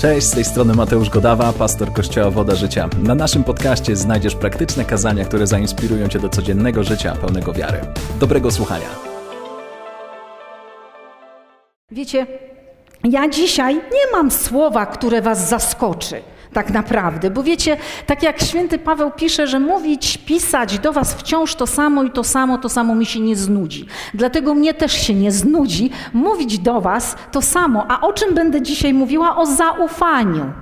Cześć, 0.00 0.26
z 0.26 0.30
tej 0.30 0.44
strony 0.44 0.74
Mateusz 0.74 1.10
Godawa, 1.10 1.52
pastor 1.52 1.92
Kościoła 1.92 2.30
Woda 2.30 2.54
Życia. 2.54 2.88
Na 3.02 3.14
naszym 3.14 3.44
podcaście 3.44 3.96
znajdziesz 3.96 4.34
praktyczne 4.34 4.84
kazania, 4.84 5.24
które 5.24 5.46
zainspirują 5.46 6.08
Cię 6.08 6.18
do 6.18 6.28
codziennego 6.28 6.84
życia 6.84 7.16
pełnego 7.16 7.52
wiary. 7.52 7.80
Dobrego 8.20 8.50
słuchania. 8.50 8.86
Wiecie, 11.90 12.26
ja 13.04 13.28
dzisiaj 13.28 13.74
nie 13.74 14.12
mam 14.12 14.30
słowa, 14.30 14.86
które 14.86 15.22
was 15.22 15.48
zaskoczy. 15.48 16.22
Tak 16.52 16.70
naprawdę, 16.70 17.30
bo 17.30 17.42
wiecie, 17.42 17.76
tak 18.06 18.22
jak 18.22 18.40
święty 18.40 18.78
Paweł 18.78 19.10
pisze, 19.10 19.46
że 19.46 19.60
mówić, 19.60 20.18
pisać 20.18 20.78
do 20.78 20.92
was 20.92 21.14
wciąż 21.14 21.54
to 21.54 21.66
samo 21.66 22.02
i 22.02 22.10
to 22.10 22.24
samo, 22.24 22.58
to 22.58 22.68
samo 22.68 22.94
mi 22.94 23.06
się 23.06 23.20
nie 23.20 23.36
znudzi. 23.36 23.86
Dlatego 24.14 24.54
mnie 24.54 24.74
też 24.74 24.92
się 24.92 25.14
nie 25.14 25.32
znudzi 25.32 25.90
mówić 26.12 26.58
do 26.58 26.80
was 26.80 27.16
to 27.32 27.42
samo. 27.42 27.86
A 27.88 28.00
o 28.00 28.12
czym 28.12 28.34
będę 28.34 28.62
dzisiaj 28.62 28.94
mówiła? 28.94 29.36
O 29.36 29.46
zaufaniu. 29.46 30.52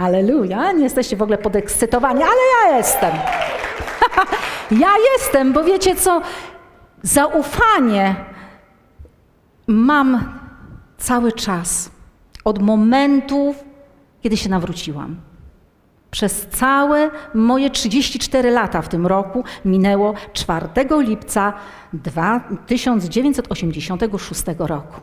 Aleluja, 0.00 0.72
nie 0.72 0.84
jesteście 0.84 1.16
w 1.16 1.22
ogóle 1.22 1.38
podekscytowani, 1.38 2.22
ale 2.22 2.70
ja 2.70 2.76
jestem. 2.76 3.12
ja 4.84 4.90
jestem, 5.12 5.52
bo 5.52 5.64
wiecie 5.64 5.96
co? 5.96 6.22
Zaufanie 7.02 8.14
mam 9.66 10.38
cały 10.98 11.32
czas. 11.32 11.90
Od 12.44 12.62
momentu, 12.62 13.54
kiedy 14.22 14.36
się 14.36 14.48
nawróciłam. 14.48 15.16
Przez 16.10 16.46
całe 16.46 17.10
moje 17.34 17.70
34 17.70 18.50
lata 18.50 18.82
w 18.82 18.88
tym 18.88 19.06
roku 19.06 19.44
minęło 19.64 20.14
4 20.32 20.68
lipca 21.00 21.52
1986 22.66 24.42
roku. 24.58 25.00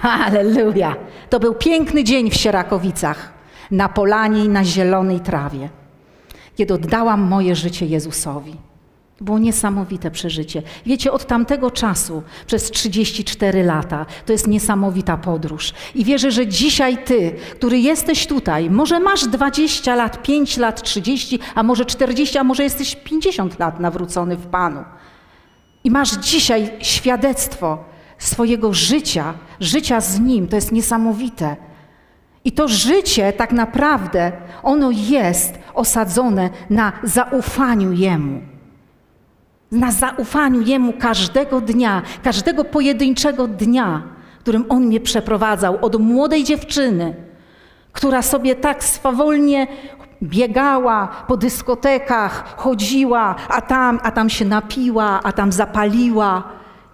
Halleluja! 0.00 0.96
To 1.30 1.40
był 1.40 1.54
piękny 1.54 2.04
dzień 2.04 2.30
w 2.30 2.34
Sierakowicach, 2.34 3.32
na 3.70 3.88
polanie 3.88 4.44
i 4.44 4.48
na 4.48 4.64
zielonej 4.64 5.20
trawie, 5.20 5.68
kiedy 6.56 6.74
oddałam 6.74 7.20
moje 7.20 7.56
życie 7.56 7.86
Jezusowi. 7.86 8.56
Było 9.20 9.38
niesamowite 9.38 10.10
przeżycie. 10.10 10.62
Wiecie, 10.86 11.12
od 11.12 11.26
tamtego 11.26 11.70
czasu, 11.70 12.22
przez 12.46 12.70
34 12.70 13.64
lata, 13.64 14.06
to 14.26 14.32
jest 14.32 14.46
niesamowita 14.46 15.16
podróż. 15.16 15.72
I 15.94 16.04
wierzę, 16.04 16.30
że 16.30 16.46
dzisiaj 16.46 17.04
ty, 17.04 17.36
który 17.54 17.78
jesteś 17.78 18.26
tutaj, 18.26 18.70
może 18.70 19.00
masz 19.00 19.26
20 19.26 19.94
lat, 19.94 20.22
5 20.22 20.56
lat, 20.56 20.82
30, 20.82 21.38
a 21.54 21.62
może 21.62 21.84
40, 21.84 22.38
a 22.38 22.44
może 22.44 22.62
jesteś 22.62 22.96
50 22.96 23.58
lat 23.58 23.80
nawrócony 23.80 24.36
w 24.36 24.46
Panu. 24.46 24.84
I 25.84 25.90
masz 25.90 26.10
dzisiaj 26.10 26.70
świadectwo 26.80 27.84
swojego 28.18 28.74
życia, 28.74 29.34
życia 29.60 30.00
z 30.00 30.20
Nim. 30.20 30.48
To 30.48 30.56
jest 30.56 30.72
niesamowite. 30.72 31.56
I 32.44 32.52
to 32.52 32.68
życie 32.68 33.32
tak 33.32 33.52
naprawdę, 33.52 34.32
ono 34.62 34.90
jest 34.90 35.58
osadzone 35.74 36.50
na 36.70 36.92
zaufaniu 37.02 37.92
Jemu 37.92 38.55
na 39.72 39.92
zaufaniu 39.92 40.60
Jemu 40.60 40.92
każdego 40.92 41.60
dnia, 41.60 42.02
każdego 42.22 42.64
pojedynczego 42.64 43.48
dnia, 43.48 44.02
którym 44.40 44.64
On 44.68 44.84
mnie 44.84 45.00
przeprowadzał, 45.00 45.78
od 45.82 46.00
młodej 46.00 46.44
dziewczyny, 46.44 47.14
która 47.92 48.22
sobie 48.22 48.54
tak 48.54 48.84
swawolnie 48.84 49.66
biegała 50.22 51.08
po 51.28 51.36
dyskotekach, 51.36 52.54
chodziła, 52.56 53.34
a 53.48 53.60
tam, 53.60 54.00
a 54.02 54.10
tam 54.10 54.30
się 54.30 54.44
napiła, 54.44 55.20
a 55.22 55.32
tam 55.32 55.52
zapaliła. 55.52 56.42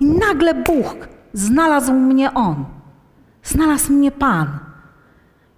I 0.00 0.06
nagle 0.06 0.54
Bóg 0.54 1.08
znalazł 1.32 1.92
mnie 1.92 2.34
On. 2.34 2.64
Znalazł 3.42 3.92
mnie 3.92 4.10
Pan. 4.10 4.58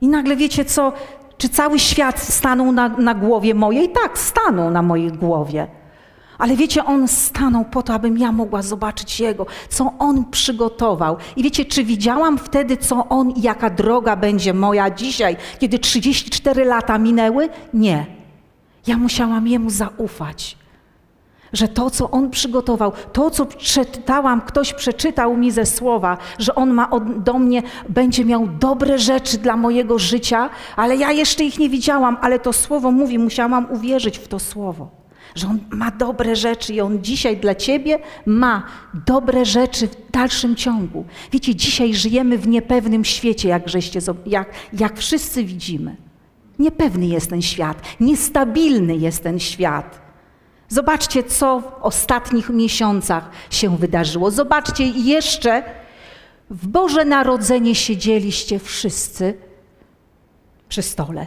I 0.00 0.08
nagle 0.08 0.36
wiecie 0.36 0.64
co? 0.64 0.92
Czy 1.38 1.48
cały 1.48 1.78
świat 1.78 2.20
stanął 2.20 2.72
na, 2.72 2.88
na 2.88 3.14
głowie 3.14 3.54
mojej? 3.54 3.88
Tak, 3.88 4.18
stanął 4.18 4.70
na 4.70 4.82
mojej 4.82 5.12
głowie. 5.12 5.66
Ale 6.44 6.56
wiecie, 6.56 6.84
On 6.84 7.08
stanął 7.08 7.64
po 7.64 7.82
to, 7.82 7.94
abym 7.94 8.18
ja 8.18 8.32
mogła 8.32 8.62
zobaczyć 8.62 9.20
Jego, 9.20 9.46
co 9.68 9.92
On 9.98 10.24
przygotował. 10.30 11.16
I 11.36 11.42
wiecie, 11.42 11.64
czy 11.64 11.84
widziałam 11.84 12.38
wtedy, 12.38 12.76
co 12.76 13.08
On 13.08 13.30
i 13.30 13.42
jaka 13.42 13.70
droga 13.70 14.16
będzie 14.16 14.54
moja 14.54 14.90
dzisiaj, 14.90 15.36
kiedy 15.58 15.78
34 15.78 16.64
lata 16.64 16.98
minęły? 16.98 17.48
Nie. 17.74 18.06
Ja 18.86 18.96
musiałam 18.96 19.48
Jemu 19.48 19.70
zaufać. 19.70 20.56
Że 21.52 21.68
to, 21.68 21.90
co 21.90 22.10
On 22.10 22.30
przygotował, 22.30 22.92
to, 23.12 23.30
co 23.30 23.46
przeczytałam, 23.46 24.40
ktoś 24.40 24.74
przeczytał 24.74 25.36
mi 25.36 25.50
ze 25.50 25.66
słowa, 25.66 26.18
że 26.38 26.54
On 26.54 26.70
ma 26.70 26.90
do 27.16 27.38
mnie, 27.38 27.62
będzie 27.88 28.24
miał 28.24 28.46
dobre 28.46 28.98
rzeczy 28.98 29.38
dla 29.38 29.56
mojego 29.56 29.98
życia, 29.98 30.50
ale 30.76 30.96
ja 30.96 31.12
jeszcze 31.12 31.44
ich 31.44 31.58
nie 31.58 31.68
widziałam, 31.68 32.16
ale 32.20 32.38
to 32.38 32.52
słowo 32.52 32.90
mówi, 32.90 33.18
musiałam 33.18 33.66
uwierzyć 33.70 34.18
w 34.18 34.28
to 34.28 34.38
słowo 34.38 35.03
że 35.34 35.46
On 35.46 35.58
ma 35.70 35.90
dobre 35.90 36.36
rzeczy 36.36 36.74
i 36.74 36.80
On 36.80 37.02
dzisiaj 37.02 37.36
dla 37.36 37.54
Ciebie 37.54 37.98
ma 38.26 38.62
dobre 39.06 39.44
rzeczy 39.44 39.88
w 39.88 40.10
dalszym 40.10 40.56
ciągu. 40.56 41.04
Wiecie, 41.32 41.54
dzisiaj 41.54 41.94
żyjemy 41.94 42.38
w 42.38 42.48
niepewnym 42.48 43.04
świecie, 43.04 43.48
jak, 43.48 43.68
żeście, 43.68 44.00
jak, 44.26 44.50
jak 44.72 44.98
wszyscy 44.98 45.44
widzimy. 45.44 45.96
Niepewny 46.58 47.06
jest 47.06 47.30
ten 47.30 47.42
świat, 47.42 47.82
niestabilny 48.00 48.96
jest 48.96 49.22
ten 49.22 49.38
świat. 49.38 50.00
Zobaczcie, 50.68 51.22
co 51.22 51.60
w 51.60 51.82
ostatnich 51.82 52.50
miesiącach 52.50 53.30
się 53.50 53.76
wydarzyło. 53.76 54.30
Zobaczcie, 54.30 54.86
jeszcze 54.86 55.62
w 56.50 56.68
Boże 56.68 57.04
Narodzenie 57.04 57.74
siedzieliście 57.74 58.58
wszyscy 58.58 59.34
przy 60.68 60.82
stole. 60.82 61.26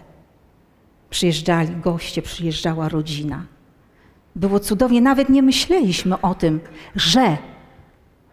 Przyjeżdżali 1.09 1.75
goście, 1.75 2.22
przyjeżdżała 2.22 2.90
rodzina. 2.90 3.56
Było 4.38 4.59
cudownie, 4.59 5.02
nawet 5.02 5.30
nie 5.30 5.44
myśleliśmy 5.44 6.22
o 6.22 6.36
tym, 6.36 6.59
że 6.96 7.38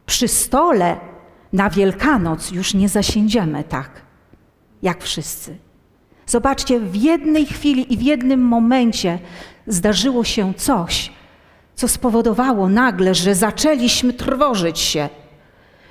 przy 0.06 0.28
stole 0.28 0.96
na 1.52 1.70
Wielkanoc 1.70 2.50
już 2.50 2.74
nie 2.74 2.88
zasiędziemy 2.88 3.64
tak, 3.64 4.02
jak 4.82 5.02
wszyscy. 5.02 5.56
Zobaczcie, 6.26 6.80
w 6.80 6.96
jednej 6.96 7.46
chwili 7.46 7.92
i 7.92 7.96
w 7.96 8.02
jednym 8.02 8.40
momencie 8.40 9.18
zdarzyło 9.66 10.24
się 10.24 10.54
coś, 10.54 11.12
co 11.74 11.88
spowodowało 11.88 12.68
nagle, 12.68 13.14
że 13.14 13.34
zaczęliśmy 13.34 14.12
trwożyć 14.12 14.78
się 14.78 15.08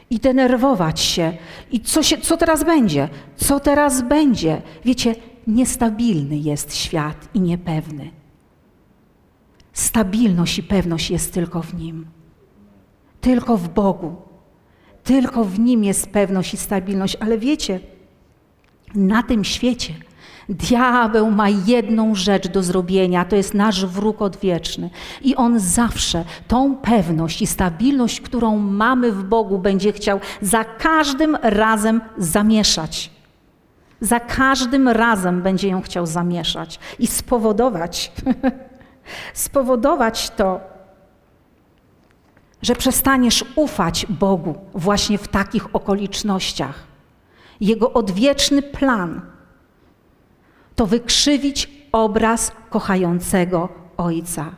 i 0.09 0.19
denerwować 0.19 1.00
się. 1.00 1.38
I 1.72 1.81
co, 1.81 2.03
się, 2.03 2.18
co 2.18 2.38
teraz 2.38 2.63
będzie? 2.63 3.09
Co 3.35 3.59
teraz 3.59 4.02
będzie? 4.02 4.62
Wiecie, 4.85 5.16
niestabilny 5.47 6.38
jest 6.38 6.75
świat 6.75 7.28
i 7.34 7.41
niepewny. 7.41 8.22
Stabilność 9.73 10.57
i 10.57 10.63
pewność 10.63 11.11
jest 11.11 11.34
tylko 11.34 11.61
w 11.61 11.73
Nim. 11.73 12.06
Tylko 13.22 13.57
w 13.57 13.69
Bogu. 13.69 14.16
Tylko 15.03 15.44
w 15.44 15.59
Nim 15.59 15.84
jest 15.84 16.09
pewność 16.09 16.53
i 16.53 16.57
stabilność. 16.57 17.17
Ale 17.19 17.38
wiecie, 17.38 17.79
na 18.95 19.23
tym 19.23 19.44
świecie 19.44 19.94
diabeł 20.50 21.31
ma 21.31 21.50
jedną 21.50 22.16
rzecz 22.16 22.47
do 22.47 22.63
zrobienia, 22.63 23.25
to 23.25 23.35
jest 23.35 23.53
nasz 23.53 23.85
wróg 23.85 24.22
odwieczny. 24.22 24.89
I 25.22 25.35
on 25.35 25.59
zawsze 25.59 26.25
tą 26.47 26.75
pewność 26.75 27.41
i 27.41 27.47
stabilność, 27.47 28.22
którą 28.22 28.57
mamy 28.57 29.11
w 29.11 29.23
Bogu, 29.23 29.59
będzie 29.59 29.94
chciał 29.94 30.19
za 30.41 30.63
każdym 30.63 31.38
razem 31.41 32.01
zamieszać. 32.17 33.11
Za 34.01 34.19
każdym 34.19 34.88
razem 34.88 35.41
będzie 35.41 35.67
ją 35.67 35.81
chciał 35.81 36.05
zamieszać 36.05 36.79
i 37.00 37.07
spowodować, 37.07 38.11
spowodować 39.34 40.30
to, 40.30 40.59
że 42.62 42.75
przestaniesz 42.75 43.46
ufać 43.56 44.06
Bogu 44.09 44.56
właśnie 44.74 45.18
w 45.18 45.28
takich 45.28 45.75
okolicznościach. 45.75 46.88
Jego 47.62 47.94
odwieczny 47.94 48.61
plan 48.61 49.22
to 50.76 50.85
wykrzywić 50.85 51.70
obraz 51.91 52.52
kochającego 52.70 53.70
Ojca. 53.97 54.55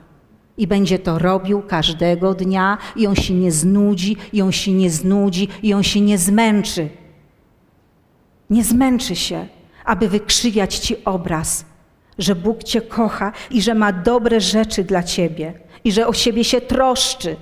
I 0.57 0.67
będzie 0.67 0.99
to 0.99 1.19
robił 1.19 1.61
każdego 1.61 2.33
dnia, 2.33 2.77
i 2.95 3.07
on 3.07 3.15
się 3.15 3.33
nie 3.33 3.51
znudzi, 3.51 4.17
i 4.33 4.41
on 4.41 4.51
się 4.51 4.71
nie 4.71 4.89
znudzi, 4.89 5.47
i 5.63 5.73
on 5.73 5.83
się 5.83 6.01
nie 6.01 6.17
zmęczy. 6.17 6.89
Nie 8.49 8.63
zmęczy 8.63 9.15
się, 9.15 9.47
aby 9.85 10.09
wykrzywiać 10.09 10.75
ci 10.77 11.05
obraz 11.05 11.65
że 12.17 12.35
Bóg 12.35 12.63
Cię 12.63 12.81
kocha 12.81 13.31
i 13.51 13.61
że 13.61 13.75
ma 13.75 13.93
dobre 13.93 14.41
rzeczy 14.41 14.83
dla 14.83 15.03
Ciebie 15.03 15.53
i 15.83 15.91
że 15.91 16.07
o 16.07 16.13
siebie 16.13 16.43
się 16.43 16.61
troszczy, 16.61 17.35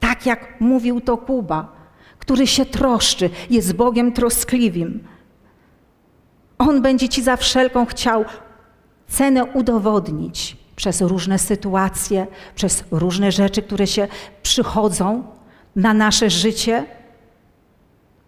tak 0.00 0.26
jak 0.26 0.60
mówił 0.60 1.00
to 1.00 1.16
Kuba, 1.16 1.72
który 2.18 2.46
się 2.46 2.66
troszczy, 2.66 3.30
jest 3.50 3.72
Bogiem 3.72 4.12
troskliwym. 4.12 5.04
On 6.58 6.82
będzie 6.82 7.08
Ci 7.08 7.22
za 7.22 7.36
wszelką 7.36 7.86
chciał 7.86 8.24
cenę 9.08 9.44
udowodnić 9.44 10.56
przez 10.76 11.00
różne 11.00 11.38
sytuacje, 11.38 12.26
przez 12.54 12.84
różne 12.90 13.32
rzeczy, 13.32 13.62
które 13.62 13.86
się 13.86 14.08
przychodzą 14.42 15.22
na 15.76 15.94
nasze 15.94 16.30
życie, 16.30 16.86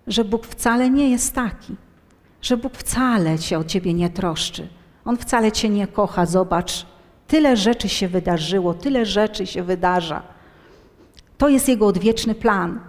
że 0.06 0.24
Bóg 0.24 0.46
wcale 0.46 0.90
nie 0.90 1.10
jest 1.10 1.34
taki, 1.34 1.76
że 2.42 2.56
Bóg 2.56 2.76
wcale 2.76 3.38
się 3.38 3.58
o 3.58 3.64
ciebie 3.64 3.94
nie 3.94 4.10
troszczy. 4.10 4.68
On 5.04 5.16
wcale 5.16 5.52
cię 5.52 5.68
nie 5.68 5.86
kocha. 5.86 6.26
Zobacz, 6.26 6.86
tyle 7.28 7.56
rzeczy 7.56 7.88
się 7.88 8.08
wydarzyło, 8.08 8.74
tyle 8.74 9.06
rzeczy 9.06 9.46
się 9.46 9.62
wydarza. 9.62 10.22
To 11.38 11.48
jest 11.48 11.68
Jego 11.68 11.86
odwieczny 11.86 12.34
plan. 12.34 12.80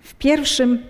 W 0.00 0.14
pierwszym 0.14 0.82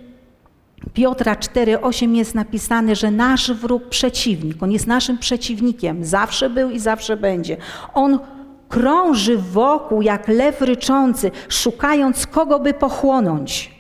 Piotra 0.94 1.34
4:8 1.34 2.14
jest 2.14 2.34
napisane, 2.34 2.96
że 2.96 3.10
nasz 3.10 3.52
wróg 3.52 3.88
przeciwnik, 3.88 4.62
on 4.62 4.72
jest 4.72 4.86
naszym 4.86 5.18
przeciwnikiem, 5.18 6.04
zawsze 6.04 6.50
był 6.50 6.70
i 6.70 6.78
zawsze 6.78 7.16
będzie. 7.16 7.56
On 7.94 8.18
krąży 8.68 9.38
wokół 9.38 10.02
jak 10.02 10.28
lew 10.28 10.60
ryczący, 10.60 11.30
szukając 11.48 12.26
kogo 12.26 12.58
by 12.58 12.74
pochłonąć. 12.74 13.74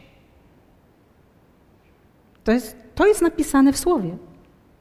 To 2.44 2.52
jest, 2.52 2.76
to 2.94 3.06
jest 3.06 3.22
napisane 3.22 3.72
w 3.72 3.78
słowie. 3.78 4.16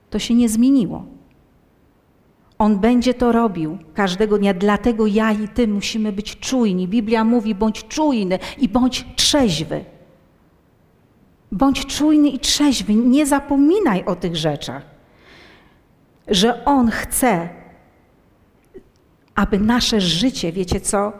To 0.10 0.20
się 0.20 0.34
nie 0.34 0.50
zmieniło. 0.50 1.06
On 2.60 2.80
będzie 2.80 3.14
to 3.14 3.32
robił 3.32 3.78
każdego 3.94 4.38
dnia, 4.38 4.54
dlatego 4.54 5.08
ja 5.08 5.32
i 5.32 5.48
ty 5.48 5.68
musimy 5.68 6.12
być 6.12 6.40
czujni. 6.40 6.88
Biblia 6.88 7.24
mówi: 7.24 7.56
bądź 7.56 7.88
czujny 7.88 8.40
i 8.58 8.70
bądź 8.70 9.06
trzeźwy. 9.16 9.86
Bądź 11.52 11.86
czujny 11.86 12.30
i 12.30 12.40
trzeźwy, 12.40 12.96
nie 12.96 13.26
zapominaj 13.26 14.06
o 14.06 14.16
tych 14.16 14.36
rzeczach, 14.36 14.86
że 16.28 16.66
On 16.66 16.92
chce, 16.92 17.50
aby 19.36 19.60
nasze 19.60 20.02
życie, 20.02 20.52
wiecie 20.52 20.82
co, 20.82 21.14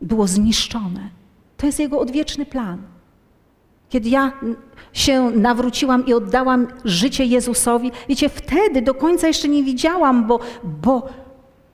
było 0.00 0.26
zniszczone. 0.26 1.10
To 1.56 1.66
jest 1.66 1.78
Jego 1.78 2.00
odwieczny 2.00 2.46
plan. 2.46 2.91
Kiedy 3.92 4.08
ja 4.08 4.32
się 4.92 5.30
nawróciłam 5.30 6.06
i 6.06 6.14
oddałam 6.14 6.66
życie 6.84 7.24
Jezusowi, 7.24 7.90
wiecie, 8.08 8.28
wtedy 8.28 8.82
do 8.82 8.94
końca 8.94 9.26
jeszcze 9.26 9.48
nie 9.48 9.62
widziałam, 9.62 10.26
bo, 10.26 10.40
bo 10.64 11.08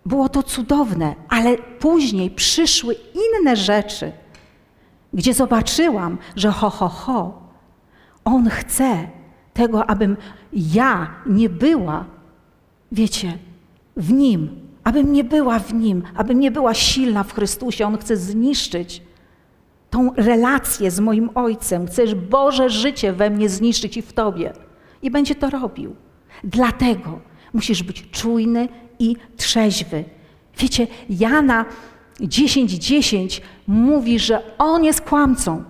było 0.06 0.28
to 0.28 0.42
cudowne, 0.42 1.14
ale 1.28 1.58
później 1.58 2.30
przyszły 2.30 2.96
inne 3.14 3.56
rzeczy, 3.56 4.12
gdzie 5.12 5.34
zobaczyłam, 5.34 6.18
że 6.36 6.50
ho, 6.50 6.70
ho, 6.70 6.88
ho, 6.88 7.42
On 8.24 8.48
chce 8.48 9.08
tego, 9.54 9.90
abym 9.90 10.16
ja 10.52 11.14
nie 11.26 11.48
była, 11.48 12.04
wiecie, 12.92 13.38
w 13.96 14.12
Nim, 14.12 14.60
abym 14.84 15.12
nie 15.12 15.24
była 15.24 15.58
w 15.58 15.74
Nim, 15.74 16.02
abym 16.16 16.40
nie 16.40 16.50
była 16.50 16.74
silna 16.74 17.24
w 17.24 17.34
Chrystusie. 17.34 17.86
On 17.86 17.98
chce 17.98 18.16
zniszczyć 18.16 19.07
tą 19.90 20.12
relację 20.16 20.90
z 20.90 21.00
moim 21.00 21.30
Ojcem. 21.34 21.86
Chcesz 21.86 22.14
Boże 22.14 22.70
życie 22.70 23.12
we 23.12 23.30
mnie 23.30 23.48
zniszczyć 23.48 23.96
i 23.96 24.02
w 24.02 24.12
Tobie. 24.12 24.52
I 25.02 25.10
będzie 25.10 25.34
to 25.34 25.50
robił. 25.50 25.96
Dlatego 26.44 27.20
musisz 27.52 27.82
być 27.82 28.10
czujny 28.10 28.68
i 28.98 29.16
trzeźwy. 29.36 30.04
Wiecie, 30.58 30.86
Jana 31.10 31.64
10:10 32.20 32.78
10 32.78 33.42
mówi, 33.66 34.18
że 34.18 34.42
On 34.58 34.84
jest 34.84 35.00
kłamcą. 35.00 35.64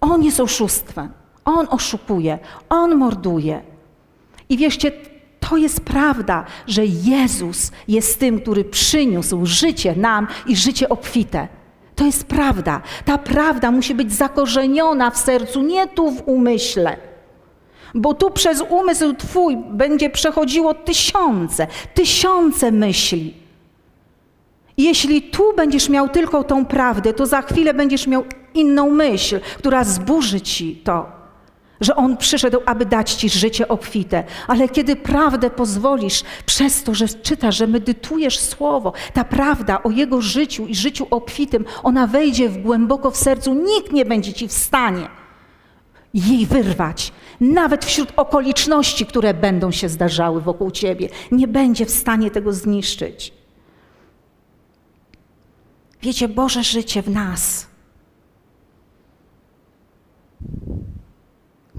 On 0.00 0.22
jest 0.22 0.40
oszustwem. 0.40 1.08
On 1.44 1.66
oszukuje. 1.70 2.38
On 2.68 2.94
morduje. 2.94 3.62
I 4.48 4.56
wierzcie, 4.56 4.92
to 5.40 5.56
jest 5.56 5.80
prawda, 5.80 6.44
że 6.66 6.86
Jezus 6.86 7.72
jest 7.88 8.20
tym, 8.20 8.40
który 8.40 8.64
przyniósł 8.64 9.46
życie 9.46 9.94
nam 9.96 10.26
i 10.46 10.56
życie 10.56 10.88
obfite. 10.88 11.48
To 11.98 12.04
jest 12.04 12.26
prawda. 12.26 12.82
Ta 13.04 13.18
prawda 13.18 13.70
musi 13.70 13.94
być 13.94 14.12
zakorzeniona 14.12 15.10
w 15.10 15.18
sercu, 15.18 15.62
nie 15.62 15.86
tu 15.86 16.10
w 16.10 16.22
umyśle. 16.28 16.96
Bo 17.94 18.14
tu 18.14 18.30
przez 18.30 18.62
umysł 18.68 19.14
Twój 19.14 19.56
będzie 19.56 20.10
przechodziło 20.10 20.74
tysiące, 20.74 21.66
tysiące 21.94 22.72
myśli. 22.72 23.34
Jeśli 24.76 25.22
tu 25.22 25.42
będziesz 25.56 25.88
miał 25.88 26.08
tylko 26.08 26.44
tą 26.44 26.66
prawdę, 26.66 27.14
to 27.14 27.26
za 27.26 27.42
chwilę 27.42 27.74
będziesz 27.74 28.06
miał 28.06 28.24
inną 28.54 28.90
myśl, 28.90 29.40
która 29.58 29.84
zburzy 29.84 30.40
ci 30.40 30.76
to 30.76 31.17
że 31.80 31.96
On 31.96 32.16
przyszedł, 32.16 32.58
aby 32.66 32.86
dać 32.86 33.12
Ci 33.12 33.28
życie 33.28 33.68
obfite. 33.68 34.24
Ale 34.46 34.68
kiedy 34.68 34.96
prawdę 34.96 35.50
pozwolisz, 35.50 36.22
przez 36.46 36.82
to, 36.82 36.94
że 36.94 37.08
czytasz, 37.08 37.56
że 37.56 37.66
medytujesz 37.66 38.38
Słowo, 38.38 38.92
ta 39.12 39.24
prawda 39.24 39.82
o 39.82 39.90
Jego 39.90 40.20
życiu 40.20 40.66
i 40.66 40.74
życiu 40.74 41.06
obfitym, 41.10 41.64
ona 41.82 42.06
wejdzie 42.06 42.48
w 42.48 42.58
głęboko 42.58 43.10
w 43.10 43.16
sercu, 43.16 43.54
nikt 43.54 43.92
nie 43.92 44.04
będzie 44.04 44.32
Ci 44.32 44.48
w 44.48 44.52
stanie 44.52 45.08
jej 46.14 46.46
wyrwać. 46.46 47.12
Nawet 47.40 47.84
wśród 47.84 48.12
okoliczności, 48.16 49.06
które 49.06 49.34
będą 49.34 49.70
się 49.70 49.88
zdarzały 49.88 50.40
wokół 50.40 50.70
Ciebie, 50.70 51.08
nie 51.32 51.48
będzie 51.48 51.86
w 51.86 51.90
stanie 51.90 52.30
tego 52.30 52.52
zniszczyć. 52.52 53.32
Wiecie, 56.02 56.28
Boże 56.28 56.62
życie 56.62 57.02
w 57.02 57.10
nas 57.10 57.66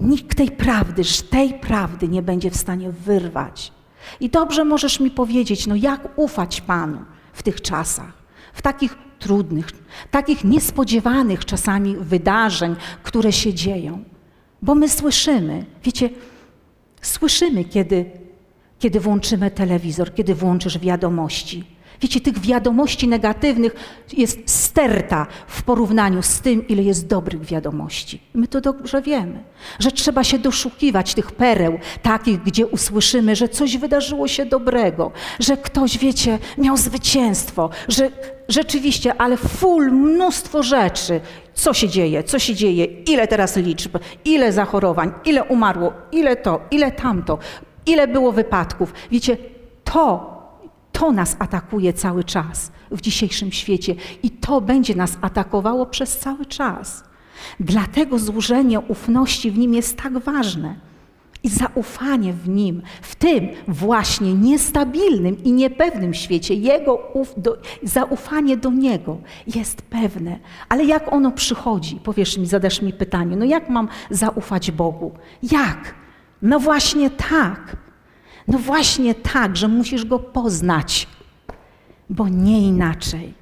Nikt 0.00 0.36
tej 0.36 0.50
prawdy, 0.50 1.02
tej 1.30 1.54
prawdy 1.54 2.08
nie 2.08 2.22
będzie 2.22 2.50
w 2.50 2.56
stanie 2.56 2.92
wyrwać. 2.92 3.72
I 4.20 4.30
dobrze 4.30 4.64
możesz 4.64 5.00
mi 5.00 5.10
powiedzieć, 5.10 5.66
no 5.66 5.74
jak 5.74 6.08
ufać 6.18 6.60
Panu 6.60 6.98
w 7.32 7.42
tych 7.42 7.60
czasach, 7.60 8.12
w 8.52 8.62
takich 8.62 8.94
trudnych, 9.18 9.66
takich 10.10 10.44
niespodziewanych 10.44 11.44
czasami 11.44 11.96
wydarzeń, 11.96 12.76
które 13.02 13.32
się 13.32 13.54
dzieją. 13.54 14.04
Bo 14.62 14.74
my 14.74 14.88
słyszymy, 14.88 15.66
wiecie, 15.84 16.10
słyszymy, 17.02 17.64
kiedy, 17.64 18.10
kiedy 18.78 19.00
włączymy 19.00 19.50
telewizor, 19.50 20.14
kiedy 20.14 20.34
włączysz 20.34 20.78
wiadomości 20.78 21.64
Wiecie, 22.00 22.20
tych 22.20 22.38
wiadomości 22.38 23.08
negatywnych 23.08 23.74
jest 24.12 24.38
sterta 24.50 25.26
w 25.46 25.62
porównaniu 25.62 26.22
z 26.22 26.40
tym, 26.40 26.68
ile 26.68 26.82
jest 26.82 27.06
dobrych 27.06 27.44
wiadomości. 27.44 28.20
My 28.34 28.48
to 28.48 28.60
dobrze 28.60 29.02
wiemy, 29.02 29.44
że 29.78 29.92
trzeba 29.92 30.24
się 30.24 30.38
doszukiwać 30.38 31.14
tych 31.14 31.32
pereł, 31.32 31.78
takich, 32.02 32.42
gdzie 32.42 32.66
usłyszymy, 32.66 33.36
że 33.36 33.48
coś 33.48 33.76
wydarzyło 33.76 34.28
się 34.28 34.46
dobrego, 34.46 35.12
że 35.40 35.56
ktoś, 35.56 35.98
wiecie, 35.98 36.38
miał 36.58 36.76
zwycięstwo, 36.76 37.70
że 37.88 38.10
rzeczywiście, 38.48 39.14
ale 39.20 39.36
full 39.36 39.92
mnóstwo 39.92 40.62
rzeczy. 40.62 41.20
Co 41.54 41.74
się 41.74 41.88
dzieje, 41.88 42.24
co 42.24 42.38
się 42.38 42.54
dzieje, 42.54 42.84
ile 42.84 43.28
teraz 43.28 43.56
liczb, 43.56 43.98
ile 44.24 44.52
zachorowań, 44.52 45.12
ile 45.24 45.44
umarło, 45.44 45.92
ile 46.12 46.36
to, 46.36 46.60
ile 46.70 46.92
tamto, 46.92 47.38
ile 47.86 48.08
było 48.08 48.32
wypadków. 48.32 48.92
Wiecie, 49.10 49.36
to 49.84 50.39
to 51.00 51.12
nas 51.12 51.36
atakuje 51.38 51.92
cały 51.92 52.24
czas 52.24 52.72
w 52.90 53.00
dzisiejszym 53.00 53.52
świecie 53.52 53.94
i 54.22 54.30
to 54.30 54.60
będzie 54.60 54.94
nas 54.94 55.18
atakowało 55.20 55.86
przez 55.86 56.18
cały 56.18 56.46
czas. 56.46 57.04
Dlatego 57.60 58.18
złożenie 58.18 58.80
ufności 58.80 59.50
w 59.50 59.58
Nim 59.58 59.74
jest 59.74 59.96
tak 60.02 60.18
ważne. 60.18 60.74
I 61.42 61.48
zaufanie 61.48 62.32
w 62.32 62.48
Nim, 62.48 62.82
w 63.02 63.14
tym 63.14 63.48
właśnie 63.68 64.34
niestabilnym 64.34 65.44
i 65.44 65.52
niepewnym 65.52 66.14
świecie, 66.14 66.54
Jego 66.54 66.94
uf, 67.14 67.34
do, 67.36 67.56
zaufanie 67.82 68.56
do 68.56 68.70
Niego 68.70 69.18
jest 69.54 69.82
pewne. 69.82 70.38
Ale 70.68 70.84
jak 70.84 71.12
ono 71.12 71.30
przychodzi? 71.32 71.96
Powiesz 71.96 72.38
mi, 72.38 72.46
zadasz 72.46 72.82
mi 72.82 72.92
pytanie, 72.92 73.36
no 73.36 73.44
jak 73.44 73.68
mam 73.68 73.88
zaufać 74.10 74.70
Bogu? 74.70 75.12
Jak? 75.42 75.94
No 76.42 76.60
właśnie 76.60 77.10
tak 77.10 77.76
no 78.50 78.58
właśnie 78.58 79.14
tak, 79.14 79.56
że 79.56 79.68
musisz 79.68 80.04
go 80.04 80.18
poznać, 80.18 81.08
bo 82.10 82.28
nie 82.28 82.60
inaczej. 82.60 83.34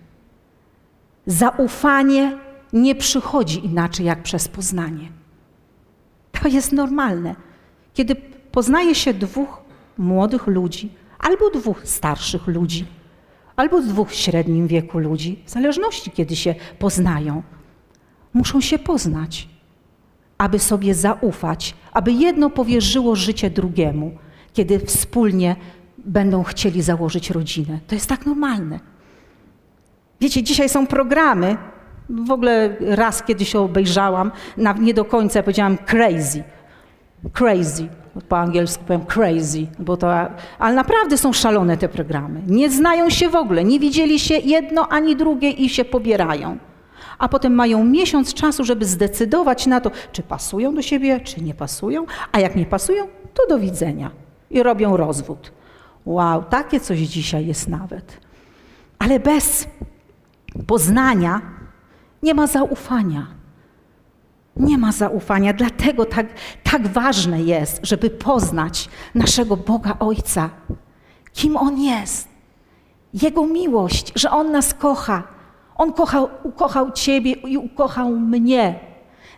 Zaufanie 1.26 2.38
nie 2.72 2.94
przychodzi 2.94 3.66
inaczej 3.66 4.06
jak 4.06 4.22
przez 4.22 4.48
poznanie. 4.48 5.08
To 6.32 6.48
jest 6.48 6.72
normalne. 6.72 7.34
Kiedy 7.94 8.14
poznaje 8.52 8.94
się 8.94 9.14
dwóch 9.14 9.62
młodych 9.98 10.46
ludzi, 10.46 10.90
albo 11.18 11.50
dwóch 11.50 11.86
starszych 11.88 12.46
ludzi, 12.46 12.86
albo 13.56 13.80
dwóch 13.80 14.10
w 14.10 14.14
średnim 14.14 14.66
wieku 14.66 14.98
ludzi, 14.98 15.42
w 15.46 15.50
zależności 15.50 16.10
kiedy 16.10 16.36
się 16.36 16.54
poznają, 16.78 17.42
muszą 18.34 18.60
się 18.60 18.78
poznać, 18.78 19.48
aby 20.38 20.58
sobie 20.58 20.94
zaufać, 20.94 21.74
aby 21.92 22.12
jedno 22.12 22.50
powierzyło 22.50 23.16
życie 23.16 23.50
drugiemu 23.50 24.18
kiedy 24.58 24.78
wspólnie 24.78 25.56
będą 25.98 26.42
chcieli 26.42 26.82
założyć 26.82 27.30
rodzinę. 27.30 27.78
To 27.86 27.94
jest 27.94 28.08
tak 28.08 28.26
normalne. 28.26 28.80
Wiecie, 30.20 30.42
dzisiaj 30.42 30.68
są 30.68 30.86
programy, 30.86 31.56
w 32.08 32.30
ogóle 32.30 32.76
raz 32.80 33.22
kiedyś 33.22 33.56
obejrzałam, 33.56 34.32
nie 34.80 34.94
do 34.94 35.04
końca 35.04 35.42
powiedziałam 35.42 35.78
crazy. 35.78 36.42
Crazy. 37.32 37.88
Po 38.28 38.38
angielsku 38.38 38.84
powiem 38.84 39.06
crazy, 39.06 39.66
bo 39.78 39.96
to, 39.96 40.12
ale 40.58 40.74
naprawdę 40.74 41.18
są 41.18 41.32
szalone 41.32 41.76
te 41.76 41.88
programy. 41.88 42.42
Nie 42.46 42.70
znają 42.70 43.10
się 43.10 43.28
w 43.28 43.36
ogóle, 43.36 43.64
nie 43.64 43.80
widzieli 43.80 44.18
się 44.18 44.34
jedno 44.34 44.88
ani 44.88 45.16
drugie 45.16 45.50
i 45.50 45.68
się 45.68 45.84
pobierają. 45.84 46.58
A 47.18 47.28
potem 47.28 47.54
mają 47.54 47.84
miesiąc 47.84 48.34
czasu, 48.34 48.64
żeby 48.64 48.84
zdecydować 48.84 49.66
na 49.66 49.80
to, 49.80 49.90
czy 50.12 50.22
pasują 50.22 50.74
do 50.74 50.82
siebie, 50.82 51.20
czy 51.20 51.40
nie 51.40 51.54
pasują, 51.54 52.06
a 52.32 52.40
jak 52.40 52.56
nie 52.56 52.66
pasują, 52.66 53.08
to 53.34 53.46
do 53.48 53.58
widzenia. 53.58 54.27
I 54.50 54.62
robią 54.62 54.96
rozwód. 54.96 55.52
Wow, 56.06 56.44
takie 56.44 56.80
coś 56.80 56.98
dzisiaj 56.98 57.46
jest 57.46 57.68
nawet. 57.68 58.20
Ale 58.98 59.20
bez 59.20 59.68
poznania 60.66 61.40
nie 62.22 62.34
ma 62.34 62.46
zaufania. 62.46 63.26
Nie 64.56 64.78
ma 64.78 64.92
zaufania, 64.92 65.52
dlatego 65.52 66.04
tak, 66.04 66.26
tak 66.62 66.88
ważne 66.88 67.42
jest, 67.42 67.80
żeby 67.82 68.10
poznać 68.10 68.88
naszego 69.14 69.56
Boga 69.56 69.96
Ojca, 70.00 70.50
kim 71.32 71.56
On 71.56 71.78
jest, 71.78 72.28
Jego 73.14 73.46
miłość, 73.46 74.12
że 74.14 74.30
On 74.30 74.52
nas 74.52 74.74
kocha. 74.74 75.22
On 75.76 75.92
kochał, 75.92 76.28
ukochał 76.42 76.92
Ciebie 76.92 77.32
i 77.32 77.58
ukochał 77.58 78.10
mnie. 78.10 78.80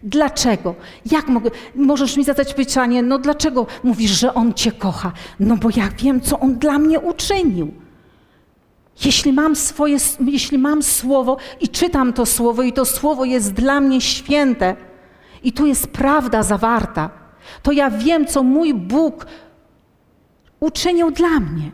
Dlaczego? 0.02 0.74
Jak 1.10 1.28
mogę? 1.28 1.50
Możesz 1.74 2.16
mi 2.16 2.24
zadać 2.24 2.54
pytanie, 2.54 3.02
no 3.02 3.18
dlaczego 3.18 3.66
mówisz, 3.84 4.10
że 4.10 4.34
On 4.34 4.54
Cię 4.54 4.72
kocha? 4.72 5.12
No 5.40 5.56
bo 5.56 5.68
ja 5.76 5.88
wiem, 5.98 6.20
co 6.20 6.40
On 6.40 6.54
dla 6.58 6.78
mnie 6.78 7.00
uczynił. 7.00 7.74
Jeśli 9.04 9.32
mam, 9.32 9.56
swoje, 9.56 9.96
jeśli 10.26 10.58
mam 10.58 10.82
słowo 10.82 11.36
i 11.60 11.68
czytam 11.68 12.12
to 12.12 12.26
słowo, 12.26 12.62
i 12.62 12.72
to 12.72 12.84
słowo 12.84 13.24
jest 13.24 13.52
dla 13.52 13.80
mnie 13.80 14.00
święte, 14.00 14.76
i 15.42 15.52
tu 15.52 15.66
jest 15.66 15.86
prawda 15.86 16.42
zawarta, 16.42 17.10
to 17.62 17.72
ja 17.72 17.90
wiem, 17.90 18.26
co 18.26 18.42
mój 18.42 18.74
Bóg 18.74 19.26
uczynił 20.60 21.10
dla 21.10 21.40
mnie. 21.40 21.70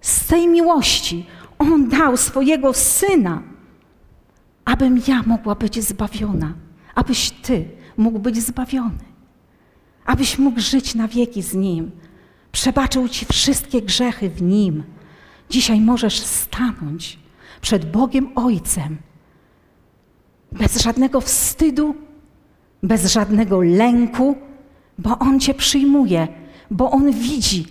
Z 0.00 0.26
tej 0.26 0.48
miłości 0.48 1.26
On 1.58 1.88
dał 1.88 2.16
swojego 2.16 2.72
syna, 2.72 3.42
abym 4.64 5.02
ja 5.08 5.22
mogła 5.26 5.54
być 5.54 5.84
zbawiona, 5.84 6.52
abyś 6.94 7.30
ty 7.30 7.64
mógł 7.96 8.18
być 8.18 8.36
zbawiony, 8.42 9.04
abyś 10.04 10.38
mógł 10.38 10.60
żyć 10.60 10.94
na 10.94 11.08
wieki 11.08 11.42
z 11.42 11.54
Nim. 11.54 11.90
Przebaczył 12.52 13.08
ci 13.08 13.26
wszystkie 13.26 13.82
grzechy 13.82 14.30
w 14.30 14.42
Nim. 14.42 14.82
Dzisiaj 15.50 15.80
możesz 15.80 16.20
stanąć 16.20 17.18
przed 17.60 17.90
Bogiem 17.90 18.32
Ojcem 18.34 18.98
bez 20.52 20.82
żadnego 20.82 21.20
wstydu, 21.20 21.94
bez 22.82 23.12
żadnego 23.12 23.62
lęku, 23.62 24.36
bo 24.98 25.18
On 25.18 25.40
Cię 25.40 25.54
przyjmuje, 25.54 26.28
bo 26.70 26.90
On 26.90 27.12
widzi. 27.12 27.66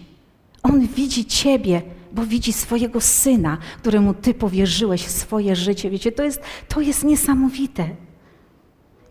On 0.64 0.88
widzi 0.88 1.26
Ciebie, 1.26 1.82
bo 2.12 2.26
widzi 2.26 2.54
swojego 2.54 3.02
Syna, 3.02 3.58
któremu 3.78 4.14
Ty 4.14 4.34
powierzyłeś 4.34 5.08
swoje 5.08 5.56
życie. 5.56 5.90
Wiecie, 5.90 6.12
to 6.12 6.24
jest, 6.24 6.42
to 6.68 6.82
jest 6.82 7.04
niesamowite. 7.04 7.90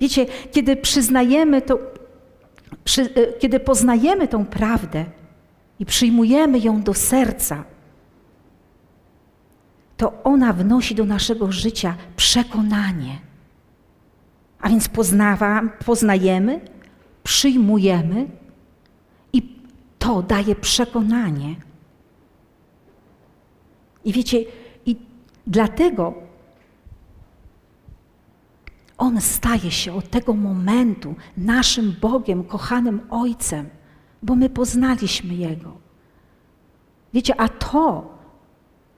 Wiecie, 0.01 0.27
kiedy 0.53 0.77
przyznajemy 0.77 1.63
to, 1.63 1.79
przy, 2.85 3.03
e, 3.03 3.33
kiedy 3.39 3.61
poznajemy 3.61 4.29
tą 4.29 4.47
prawdę 4.47 5.05
i 5.79 5.87
przyjmujemy 5.87 6.59
ją 6.59 6.83
do 6.83 6.95
serca, 6.95 7.65
to 9.97 10.23
ona 10.25 10.53
wnosi 10.53 10.95
do 10.95 11.05
naszego 11.05 11.53
życia 11.53 11.97
przekonanie. 12.17 13.19
A 14.61 14.69
więc 14.69 14.89
poznawa, 14.89 15.63
poznajemy, 15.87 16.61
przyjmujemy 17.23 18.27
i 19.33 19.43
to 19.99 20.23
daje 20.23 20.55
przekonanie. 20.55 21.55
I 24.05 24.13
wiecie, 24.13 24.45
i 24.87 24.97
dlatego 25.47 26.30
on 29.01 29.21
staje 29.21 29.71
się 29.71 29.93
od 29.93 30.11
tego 30.11 30.33
momentu 30.33 31.15
naszym 31.37 31.97
Bogiem, 32.01 32.45
kochanym 32.45 33.01
Ojcem, 33.11 33.69
bo 34.23 34.35
my 34.37 34.51
poznaliśmy 34.51 35.35
Jego. 35.35 35.77
Wiecie, 37.15 37.41
a 37.41 37.49
to, 37.49 38.19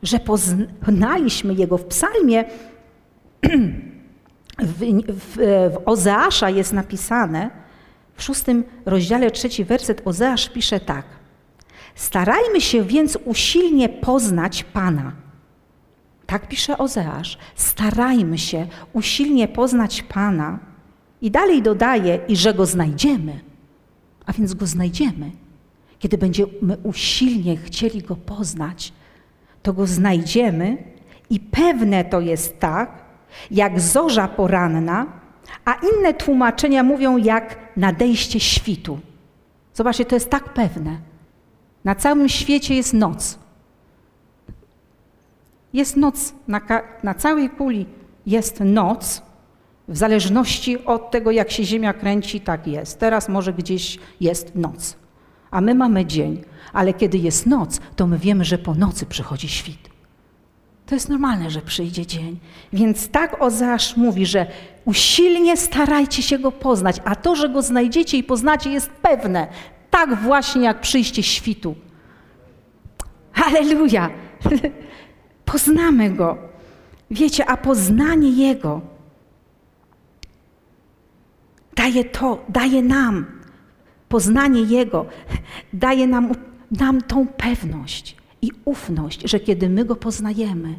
że 0.02 0.18
poznaliśmy 0.18 1.54
Jego 1.54 1.78
w 1.78 1.84
psalmie, 1.84 2.44
w, 4.58 4.80
w, 5.08 5.36
w 5.74 5.76
Ozeasza 5.84 6.50
jest 6.50 6.72
napisane, 6.72 7.50
w 8.14 8.22
szóstym 8.22 8.64
rozdziale 8.86 9.30
trzeci 9.30 9.64
werset 9.64 10.02
Ozeasz 10.04 10.48
pisze 10.48 10.80
tak. 10.80 11.04
Starajmy 11.94 12.60
się 12.60 12.82
więc 12.82 13.18
usilnie 13.24 13.88
poznać 13.88 14.64
Pana. 14.64 15.12
Tak 16.32 16.48
pisze 16.48 16.78
Ozeasz. 16.78 17.38
Starajmy 17.54 18.38
się 18.38 18.66
usilnie 18.92 19.48
poznać 19.48 20.02
Pana. 20.02 20.58
I 21.20 21.30
dalej 21.30 21.62
dodaje, 21.62 22.18
i 22.28 22.36
że 22.36 22.54
Go 22.54 22.66
znajdziemy. 22.66 23.40
A 24.26 24.32
więc 24.32 24.54
Go 24.54 24.66
znajdziemy. 24.66 25.30
Kiedy 25.98 26.18
będziemy 26.18 26.76
usilnie 26.82 27.56
chcieli 27.56 28.02
Go 28.02 28.16
poznać, 28.16 28.92
to 29.62 29.72
Go 29.72 29.86
znajdziemy 29.86 30.76
i 31.30 31.40
pewne 31.40 32.04
to 32.04 32.20
jest 32.20 32.60
tak, 32.60 33.04
jak 33.50 33.80
zorza 33.80 34.28
poranna, 34.28 35.06
a 35.64 35.74
inne 35.74 36.14
tłumaczenia 36.14 36.82
mówią 36.82 37.16
jak 37.16 37.58
nadejście 37.76 38.40
świtu. 38.40 39.00
Zobaczcie, 39.74 40.04
to 40.04 40.16
jest 40.16 40.30
tak 40.30 40.54
pewne. 40.54 40.96
Na 41.84 41.94
całym 41.94 42.28
świecie 42.28 42.74
jest 42.74 42.94
noc. 42.94 43.41
Jest 45.72 45.96
noc, 45.96 46.34
na, 46.48 46.60
na 47.02 47.14
całej 47.14 47.50
kuli 47.50 47.86
jest 48.26 48.60
noc, 48.60 49.22
w 49.88 49.96
zależności 49.96 50.84
od 50.84 51.10
tego, 51.10 51.30
jak 51.30 51.50
się 51.50 51.64
Ziemia 51.64 51.92
kręci, 51.92 52.40
tak 52.40 52.66
jest. 52.66 52.98
Teraz 52.98 53.28
może 53.28 53.52
gdzieś 53.52 53.98
jest 54.20 54.54
noc, 54.54 54.96
a 55.50 55.60
my 55.60 55.74
mamy 55.74 56.06
dzień, 56.06 56.44
ale 56.72 56.92
kiedy 56.92 57.18
jest 57.18 57.46
noc, 57.46 57.80
to 57.96 58.06
my 58.06 58.18
wiemy, 58.18 58.44
że 58.44 58.58
po 58.58 58.74
nocy 58.74 59.06
przychodzi 59.06 59.48
świt. 59.48 59.92
To 60.86 60.94
jest 60.94 61.08
normalne, 61.08 61.50
że 61.50 61.60
przyjdzie 61.60 62.06
dzień. 62.06 62.38
Więc 62.72 63.08
tak 63.08 63.42
Ozeasz 63.42 63.96
mówi, 63.96 64.26
że 64.26 64.46
usilnie 64.84 65.56
starajcie 65.56 66.22
się 66.22 66.38
go 66.38 66.52
poznać, 66.52 66.96
a 67.04 67.16
to, 67.16 67.36
że 67.36 67.48
go 67.48 67.62
znajdziecie 67.62 68.16
i 68.16 68.24
poznacie, 68.24 68.70
jest 68.70 68.90
pewne. 68.90 69.46
Tak 69.90 70.22
właśnie 70.22 70.62
jak 70.62 70.80
przyjście 70.80 71.22
świtu. 71.22 71.74
Halleluja! 73.32 74.10
Poznamy 75.44 76.10
go. 76.10 76.38
Wiecie, 77.10 77.46
a 77.46 77.56
poznanie 77.56 78.30
Jego 78.30 78.80
daje 81.76 82.04
to, 82.04 82.44
daje 82.48 82.82
nam, 82.82 83.26
poznanie 84.08 84.62
Jego 84.62 85.06
daje 85.72 86.06
nam, 86.06 86.32
nam 86.70 87.00
tą 87.00 87.26
pewność 87.26 88.16
i 88.42 88.50
ufność, 88.64 89.22
że 89.30 89.40
kiedy 89.40 89.68
my 89.68 89.84
Go 89.84 89.96
poznajemy, 89.96 90.74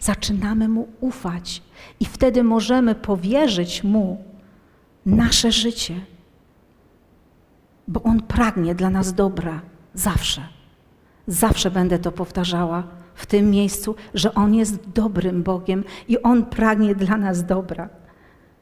zaczynamy 0.00 0.68
Mu 0.68 0.88
ufać 1.00 1.62
i 2.00 2.04
wtedy 2.04 2.44
możemy 2.44 2.94
powierzyć 2.94 3.84
Mu 3.84 4.24
nasze 5.06 5.52
życie, 5.52 6.00
bo 7.88 8.02
On 8.02 8.22
pragnie 8.22 8.74
dla 8.74 8.90
nas 8.90 9.14
dobra 9.14 9.60
zawsze. 9.94 10.42
Zawsze 11.26 11.70
będę 11.70 11.98
to 11.98 12.12
powtarzała 12.12 12.84
w 13.14 13.26
tym 13.26 13.50
miejscu, 13.50 13.94
że 14.14 14.34
On 14.34 14.54
jest 14.54 14.90
dobrym 14.90 15.42
Bogiem 15.42 15.84
i 16.08 16.22
On 16.22 16.44
pragnie 16.44 16.94
dla 16.94 17.16
nas 17.16 17.46
dobra. 17.46 17.88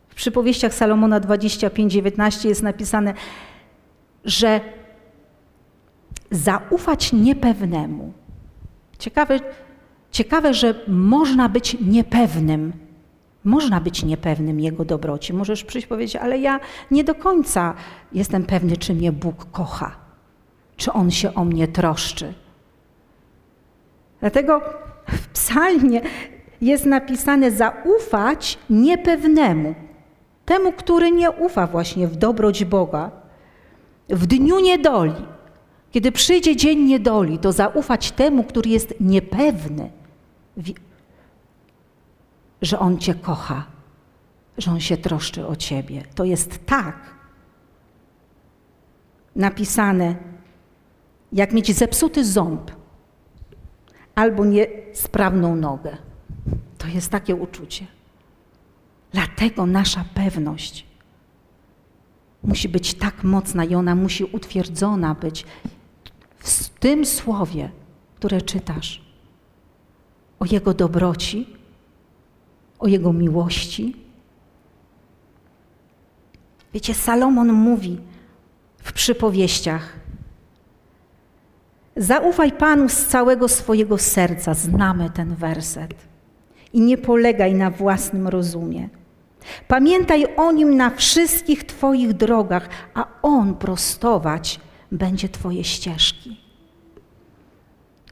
W 0.09 0.15
przypowieściach 0.15 0.75
Salomona 0.75 1.21
25-19 1.21 2.49
jest 2.49 2.63
napisane, 2.63 3.15
że 4.25 4.61
zaufać 6.31 7.13
niepewnemu. 7.13 8.13
Ciekawe, 8.99 9.41
ciekawe, 10.11 10.55
że 10.55 10.75
można 10.89 11.49
być 11.49 11.77
niepewnym. 11.81 12.73
Można 13.45 13.81
być 13.81 14.05
niepewnym 14.05 14.61
Jego 14.61 14.85
dobroci. 14.85 15.33
Możesz 15.33 15.65
przyjść 15.65 15.87
powiedzieć, 15.87 16.17
ale 16.17 16.39
ja 16.39 16.61
nie 16.91 17.05
do 17.05 17.15
końca 17.15 17.75
jestem 18.13 18.45
pewny, 18.45 18.77
czy 18.77 18.95
mnie 18.95 19.13
Bóg 19.13 19.47
kocha, 19.53 19.97
czy 20.77 20.93
On 20.93 21.11
się 21.11 21.35
o 21.35 21.45
mnie 21.45 21.69
troszczy. 21.69 22.35
Dlatego 24.23 24.61
w 25.07 25.29
psalmie 25.29 26.01
jest 26.61 26.87
napisane 26.87 27.51
zaufać 27.51 28.59
niepewnemu, 28.71 29.75
temu, 30.45 30.73
który 30.73 31.11
nie 31.11 31.31
ufa 31.31 31.67
właśnie 31.67 32.09
w 32.09 32.17
dobroć 32.17 32.65
Boga, 32.65 33.11
w 34.09 34.27
dniu 34.27 34.61
niedoli. 34.61 35.15
Kiedy 35.91 36.13
przyjdzie 36.13 36.57
dzień 36.57 36.79
niedoli, 36.79 37.39
to 37.39 37.53
zaufać 37.53 38.13
temu, 38.13 38.45
który 38.45 38.71
jest 38.71 38.95
niepewny, 39.01 39.91
że 42.63 42.79
On 42.79 42.99
Cię 42.99 43.15
kocha, 43.15 43.65
że 44.59 44.71
On 44.71 44.81
się 44.81 44.97
troszczy 44.97 45.47
o 45.47 45.57
Ciebie. 45.57 46.03
To 46.15 46.25
jest 46.25 46.67
tak 46.67 46.97
napisane, 49.37 50.15
jak 51.33 51.53
mieć 51.53 51.77
zepsuty 51.77 52.25
ząb 52.25 52.82
albo 54.15 54.45
niesprawną 54.45 55.57
nogę. 55.57 55.97
To 56.79 56.87
jest 56.89 57.11
takie 57.11 57.35
uczucie. 57.35 57.87
Dlatego 59.13 59.67
nasza 59.67 60.05
pewność 60.15 60.87
musi 62.43 62.69
być 62.69 62.95
tak 62.95 63.25
mocna 63.25 63.65
i 63.65 63.75
ona 63.75 63.95
musi 63.95 64.25
utwierdzona 64.25 65.15
być 65.15 65.47
w 66.39 66.69
tym 66.69 67.07
słowie, 67.07 67.71
które 68.15 68.43
czytasz. 68.43 69.03
O 70.39 70.45
Jego 70.45 70.75
dobroci, 70.75 71.47
o 72.79 72.87
Jego 72.87 73.13
miłości. 73.13 73.97
Wiecie, 76.75 76.95
Salomon 76.95 77.53
mówi 77.53 77.99
w 78.79 78.93
przypowieściach: 78.93 79.97
Zaufaj 81.97 82.53
Panu 82.53 82.89
z 82.89 83.07
całego 83.07 83.49
swojego 83.49 83.99
serca, 83.99 84.55
znamy 84.55 85.11
ten 85.11 85.35
werset, 85.35 85.95
i 86.73 86.81
nie 86.81 86.99
polegaj 86.99 87.55
na 87.55 87.71
własnym 87.71 88.29
rozumie. 88.29 88.89
Pamiętaj 89.69 90.27
o 90.37 90.53
nim 90.53 90.77
na 90.77 90.91
wszystkich 90.91 91.65
Twoich 91.65 92.13
drogach, 92.13 92.69
a 92.95 93.07
on 93.23 93.55
prostować 93.55 94.61
będzie 94.93 95.29
Twoje 95.29 95.65
ścieżki. 95.65 96.41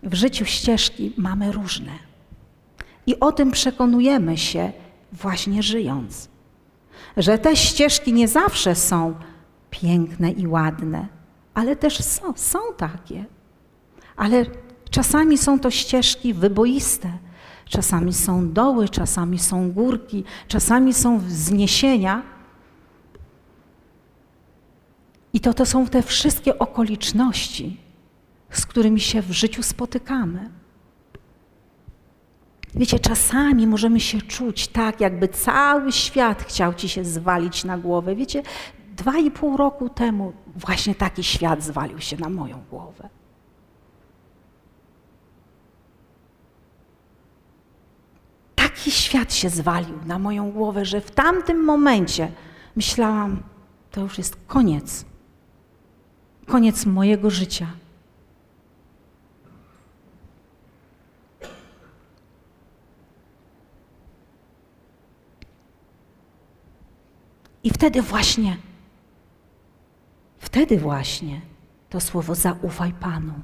W 0.02 0.14
życiu 0.14 0.44
ścieżki 0.44 1.12
mamy 1.16 1.52
różne. 1.52 1.92
I 3.06 3.20
o 3.20 3.32
tym 3.32 3.50
przekonujemy 3.50 4.38
się 4.38 4.72
właśnie 5.12 5.62
żyjąc. 5.62 6.28
Że 7.16 7.38
te 7.38 7.56
ścieżki 7.56 8.12
nie 8.12 8.28
zawsze 8.28 8.74
są 8.74 9.14
piękne 9.70 10.30
i 10.30 10.46
ładne, 10.46 11.06
ale 11.54 11.76
też 11.76 12.04
są, 12.04 12.32
są 12.36 12.58
takie. 12.76 13.24
Ale 14.20 14.46
czasami 14.90 15.38
są 15.38 15.60
to 15.60 15.70
ścieżki 15.70 16.34
wyboiste, 16.34 17.12
czasami 17.68 18.12
są 18.12 18.52
doły, 18.52 18.88
czasami 18.88 19.38
są 19.38 19.72
górki, 19.72 20.24
czasami 20.48 20.94
są 20.94 21.18
wzniesienia. 21.18 22.22
I 25.32 25.40
to, 25.40 25.54
to 25.54 25.66
są 25.66 25.86
te 25.86 26.02
wszystkie 26.02 26.58
okoliczności, 26.58 27.80
z 28.50 28.66
którymi 28.66 29.00
się 29.00 29.22
w 29.22 29.30
życiu 29.30 29.62
spotykamy. 29.62 30.50
Wiecie, 32.74 32.98
czasami 32.98 33.66
możemy 33.66 34.00
się 34.00 34.22
czuć 34.22 34.68
tak, 34.68 35.00
jakby 35.00 35.28
cały 35.28 35.92
świat 35.92 36.42
chciał 36.42 36.74
ci 36.74 36.88
się 36.88 37.04
zwalić 37.04 37.64
na 37.64 37.78
głowę. 37.78 38.16
Wiecie, 38.16 38.42
dwa 38.96 39.18
i 39.18 39.30
pół 39.30 39.56
roku 39.56 39.88
temu 39.88 40.32
właśnie 40.56 40.94
taki 40.94 41.24
świat 41.24 41.62
zwalił 41.62 42.00
się 42.00 42.16
na 42.16 42.28
moją 42.28 42.62
głowę. 42.70 43.09
Taki 48.80 48.90
świat 48.90 49.34
się 49.34 49.50
zwalił 49.50 49.98
na 50.06 50.18
moją 50.18 50.52
głowę, 50.52 50.84
że 50.84 51.00
w 51.00 51.10
tamtym 51.10 51.64
momencie 51.64 52.32
myślałam, 52.76 53.42
to 53.90 54.00
już 54.00 54.18
jest 54.18 54.36
koniec. 54.46 55.04
Koniec 56.46 56.86
mojego 56.86 57.30
życia. 57.30 57.66
I 67.62 67.70
wtedy 67.70 68.02
właśnie, 68.02 68.56
wtedy 70.38 70.78
właśnie 70.78 71.40
to 71.88 72.00
słowo 72.00 72.34
zaufaj 72.34 72.92
Panu. 72.92 73.34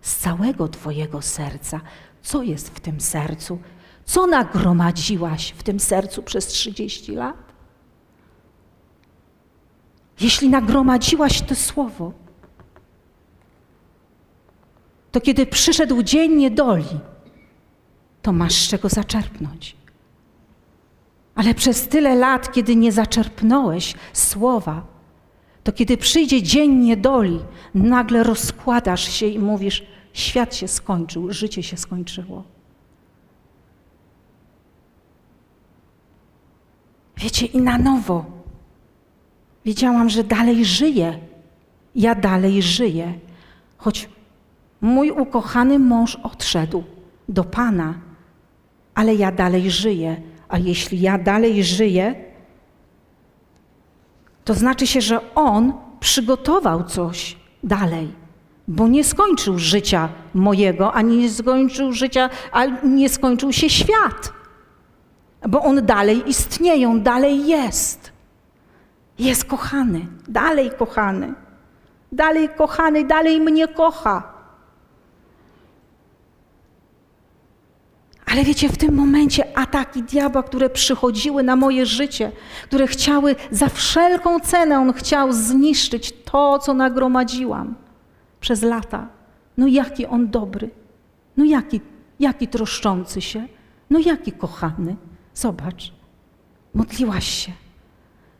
Z 0.00 0.16
całego 0.16 0.68
Twojego 0.68 1.22
serca. 1.22 1.80
Co 2.22 2.42
jest 2.42 2.68
w 2.68 2.80
tym 2.80 3.00
sercu? 3.00 3.58
Co 4.04 4.26
nagromadziłaś 4.26 5.54
w 5.56 5.62
tym 5.62 5.80
sercu 5.80 6.22
przez 6.22 6.46
30 6.46 7.12
lat? 7.12 7.36
Jeśli 10.20 10.48
nagromadziłaś 10.48 11.42
to 11.42 11.54
słowo, 11.54 12.12
to 15.12 15.20
kiedy 15.20 15.46
przyszedł 15.46 16.02
dzień 16.02 16.32
niedoli, 16.32 17.00
to 18.22 18.32
masz 18.32 18.54
z 18.54 18.68
czego 18.68 18.88
zaczerpnąć. 18.88 19.76
Ale 21.34 21.54
przez 21.54 21.88
tyle 21.88 22.14
lat, 22.14 22.52
kiedy 22.52 22.76
nie 22.76 22.92
zaczerpnąłeś 22.92 23.94
słowa, 24.12 24.86
to 25.64 25.72
kiedy 25.72 25.96
przyjdzie 25.96 26.42
dzień 26.42 26.72
niedoli, 26.72 27.40
nagle 27.74 28.22
rozkładasz 28.22 29.08
się 29.08 29.26
i 29.26 29.38
mówisz: 29.38 29.82
Świat 30.12 30.54
się 30.54 30.68
skończył, 30.68 31.32
życie 31.32 31.62
się 31.62 31.76
skończyło. 31.76 32.44
Wiecie, 37.16 37.46
i 37.46 37.60
na 37.60 37.78
nowo. 37.78 38.24
Wiedziałam, 39.64 40.08
że 40.10 40.24
dalej 40.24 40.64
żyję. 40.64 41.18
Ja 41.94 42.14
dalej 42.14 42.62
żyję, 42.62 43.12
choć 43.76 44.08
mój 44.80 45.10
ukochany 45.10 45.78
mąż 45.78 46.16
odszedł 46.16 46.84
do 47.28 47.44
Pana, 47.44 47.94
ale 48.94 49.14
ja 49.14 49.32
dalej 49.32 49.70
żyję. 49.70 50.22
A 50.48 50.58
jeśli 50.58 51.00
ja 51.00 51.18
dalej 51.18 51.64
żyję, 51.64 52.14
to 54.44 54.54
znaczy 54.54 54.86
się, 54.86 55.00
że 55.00 55.34
On 55.34 55.72
przygotował 56.00 56.84
coś 56.84 57.36
dalej, 57.64 58.08
bo 58.68 58.88
nie 58.88 59.04
skończył 59.04 59.58
życia 59.58 60.08
mojego, 60.34 60.92
ani 60.92 61.16
nie 61.16 61.30
skończył 61.30 61.92
życia, 61.92 62.30
a 62.52 62.66
nie 62.66 63.08
skończył 63.08 63.52
się 63.52 63.70
świat, 63.70 64.32
bo 65.48 65.62
On 65.62 65.86
dalej 65.86 66.22
istnieje, 66.26 66.88
On 66.88 67.02
dalej 67.02 67.46
jest. 67.46 68.12
Jest 69.18 69.44
kochany, 69.44 70.06
dalej 70.28 70.70
kochany, 70.78 71.34
dalej 72.12 72.48
kochany, 72.48 73.04
dalej 73.04 73.40
mnie 73.40 73.68
kocha. 73.68 74.32
Ale 78.26 78.44
wiecie, 78.44 78.68
w 78.68 78.76
tym 78.76 78.94
momencie 78.94 79.58
ataki 79.58 80.02
diabła, 80.02 80.42
które 80.42 80.70
przychodziły 80.70 81.42
na 81.42 81.56
moje 81.56 81.86
życie, 81.86 82.32
które 82.64 82.86
chciały 82.86 83.36
za 83.50 83.68
wszelką 83.68 84.40
cenę, 84.40 84.78
on 84.78 84.92
chciał 84.92 85.32
zniszczyć 85.32 86.12
to, 86.24 86.58
co 86.58 86.74
nagromadziłam 86.74 87.74
przez 88.40 88.62
lata. 88.62 89.08
No 89.56 89.66
jaki 89.66 90.06
on 90.06 90.30
dobry, 90.30 90.70
no 91.36 91.44
jaki, 91.44 91.80
jaki 92.20 92.48
troszczący 92.48 93.20
się, 93.20 93.48
no 93.90 93.98
jaki 93.98 94.32
kochany. 94.32 94.96
Zobacz, 95.34 95.92
modliłaś 96.74 97.28
się, 97.28 97.52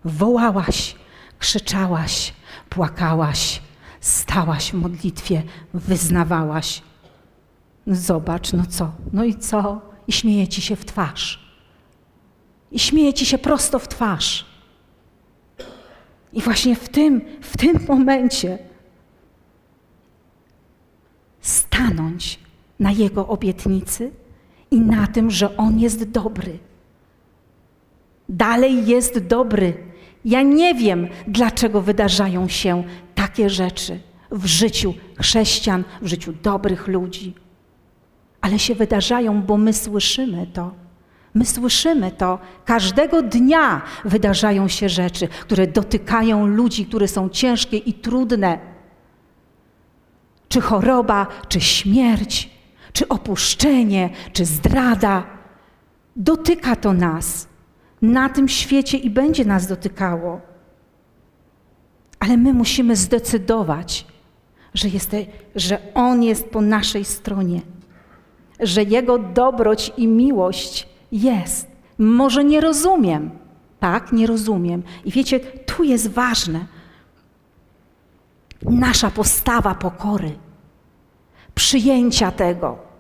wołałaś, 0.05 0.97
krzyczałaś, 1.39 2.35
płakałaś, 2.69 3.63
stałaś 4.01 4.71
w 4.71 4.75
modlitwie, 4.75 5.43
wyznawałaś 5.75 6.83
Zobacz, 7.87 8.53
no 8.53 8.67
co? 8.67 8.93
No 9.13 9.25
i 9.25 9.35
co? 9.35 9.81
I 10.07 10.13
śmieje 10.13 10.49
ci 10.49 10.63
się 10.63 10.77
w 10.77 10.85
twarz. 10.85 11.53
I 12.73 12.79
śmieje 12.79 13.15
ci 13.15 13.27
się 13.27 13.39
prosto 13.39 13.79
w 13.79 13.89
twarz. 13.89 14.47
I 16.33 16.41
właśnie 16.41 16.77
w 16.77 16.89
tym, 16.89 17.23
w 17.41 17.57
tym 17.57 17.79
momencie 17.89 18.59
stanąć 21.41 22.41
na 22.81 22.91
Jego 22.91 23.29
obietnicy 23.29 24.11
i 24.71 24.81
na 24.81 25.07
tym, 25.07 25.31
że 25.31 25.57
On 25.57 25.79
jest 25.79 26.11
dobry. 26.11 26.59
Dalej 28.33 28.87
jest 28.87 29.19
dobry. 29.19 29.75
Ja 30.25 30.43
nie 30.43 30.75
wiem, 30.75 31.09
dlaczego 31.29 31.81
wydarzają 31.81 32.49
się 32.49 32.85
takie 33.15 33.51
rzeczy 33.51 34.01
w 34.31 34.47
życiu 34.47 34.95
chrześcijan, 35.19 35.85
w 36.03 36.07
życiu 36.07 36.33
dobrych 36.43 36.89
ludzi 36.89 37.35
ale 38.43 38.59
się 38.59 38.75
wydarzają, 38.75 39.43
bo 39.43 39.57
my 39.57 39.73
słyszymy 39.73 40.47
to. 40.47 40.75
My 41.35 41.47
słyszymy 41.47 42.11
to. 42.11 42.39
Każdego 42.65 43.23
dnia 43.23 43.83
wydarzają 44.05 44.69
się 44.69 44.89
rzeczy, 44.89 45.29
które 45.29 45.67
dotykają 45.67 46.47
ludzi, 46.47 46.87
które 46.87 47.09
są 47.09 47.29
ciężkie 47.29 47.77
i 47.77 47.95
trudne. 47.95 48.59
Czy 50.49 50.61
choroba, 50.61 51.27
czy 51.49 51.61
śmierć, 51.61 52.51
czy 52.93 53.09
opuszczenie, 53.09 54.11
czy 54.33 54.45
zdrada. 54.45 55.27
Dotyka 56.17 56.77
to 56.77 56.93
nas 56.93 57.49
na 58.03 58.29
tym 58.29 58.49
świecie 58.49 58.99
i 58.99 59.11
będzie 59.11 59.45
nas 59.45 59.67
dotykało. 59.67 60.41
Ale 62.21 62.37
my 62.37 62.53
musimy 62.53 62.97
zdecydować, 62.97 64.07
że, 64.75 64.89
jest, 64.89 65.17
że 65.55 65.79
On 65.95 66.23
jest 66.23 66.45
po 66.45 66.61
naszej 66.61 67.05
stronie 67.05 67.61
że 68.63 68.83
Jego 68.83 69.19
dobroć 69.19 69.93
i 69.97 70.09
miłość 70.09 70.89
jest. 71.13 71.67
Może 71.99 72.45
nie 72.45 72.61
rozumiem, 72.61 73.31
tak, 73.81 74.13
nie 74.13 74.27
rozumiem. 74.27 74.83
I 75.05 75.11
wiecie, 75.11 75.41
tu 75.41 75.85
jest 75.85 76.09
ważne 76.09 76.67
nasza 78.63 79.11
postawa 79.11 79.75
pokory, 79.75 80.33
przyjęcia 81.55 82.31
tego. 82.31 82.92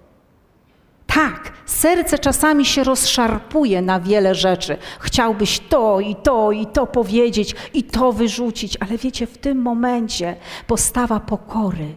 Tak, 1.14 1.52
serce 1.66 2.18
czasami 2.18 2.64
się 2.64 2.84
rozszarpuje 2.84 3.82
na 3.82 4.00
wiele 4.00 4.34
rzeczy. 4.34 4.76
Chciałbyś 5.00 5.60
to 5.60 6.00
i 6.00 6.16
to 6.16 6.52
i 6.52 6.66
to 6.66 6.86
powiedzieć 6.86 7.54
i 7.74 7.84
to 7.84 8.12
wyrzucić, 8.12 8.76
ale 8.80 8.98
wiecie, 8.98 9.26
w 9.26 9.38
tym 9.38 9.62
momencie 9.62 10.36
postawa 10.66 11.20
pokory 11.20 11.94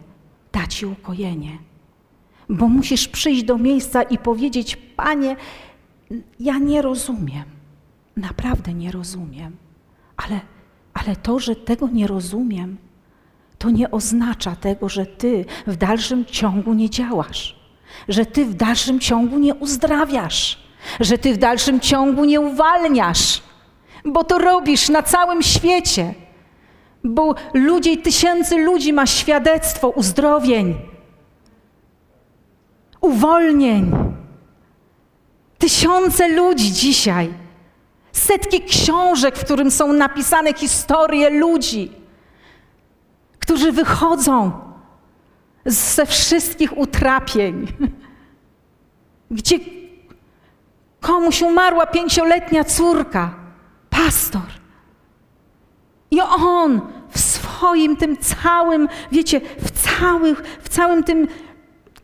da 0.52 0.66
ci 0.66 0.86
ukojenie. 0.86 1.58
Bo 2.48 2.68
musisz 2.68 3.08
przyjść 3.08 3.42
do 3.44 3.58
miejsca 3.58 4.02
i 4.02 4.18
powiedzieć: 4.18 4.76
Panie, 4.76 5.36
ja 6.40 6.58
nie 6.58 6.82
rozumiem, 6.82 7.44
naprawdę 8.16 8.74
nie 8.74 8.92
rozumiem, 8.92 9.56
ale, 10.16 10.40
ale 10.94 11.16
to, 11.16 11.38
że 11.38 11.56
tego 11.56 11.88
nie 11.88 12.06
rozumiem, 12.06 12.76
to 13.58 13.70
nie 13.70 13.90
oznacza 13.90 14.56
tego, 14.56 14.88
że 14.88 15.06
ty 15.06 15.44
w 15.66 15.76
dalszym 15.76 16.24
ciągu 16.24 16.74
nie 16.74 16.90
działasz, 16.90 17.65
że 18.08 18.26
ty 18.26 18.44
w 18.44 18.54
dalszym 18.54 19.00
ciągu 19.00 19.38
nie 19.38 19.54
uzdrawiasz, 19.54 20.58
że 21.00 21.18
ty 21.18 21.34
w 21.34 21.38
dalszym 21.38 21.80
ciągu 21.80 22.24
nie 22.24 22.40
uwalniasz, 22.40 23.42
bo 24.04 24.24
to 24.24 24.38
robisz 24.38 24.88
na 24.88 25.02
całym 25.02 25.42
świecie. 25.42 26.14
Bo 27.04 27.34
ludzie, 27.54 27.96
tysięcy 27.96 28.56
ludzi 28.56 28.92
ma 28.92 29.06
świadectwo 29.06 29.88
uzdrowień, 29.88 30.74
uwolnień. 33.00 33.92
Tysiące 35.58 36.28
ludzi 36.28 36.72
dzisiaj, 36.72 37.34
setki 38.12 38.62
książek, 38.62 39.38
w 39.38 39.44
którym 39.44 39.70
są 39.70 39.92
napisane 39.92 40.54
historie 40.54 41.30
ludzi 41.30 41.90
którzy 43.46 43.72
wychodzą 43.72 44.52
ze 45.66 46.06
wszystkich 46.06 46.78
utrapień, 46.78 47.66
gdzie 49.30 49.58
komuś 51.00 51.42
umarła 51.42 51.86
pięcioletnia 51.86 52.64
córka, 52.64 53.34
pastor. 53.90 54.42
I 56.10 56.20
on 56.20 56.80
w 57.08 57.18
swoim 57.18 57.96
tym 57.96 58.16
całym, 58.16 58.88
wiecie, 59.12 59.40
w, 59.40 59.70
całych, 59.70 60.58
w 60.62 60.68
całym 60.68 61.04
tym 61.04 61.28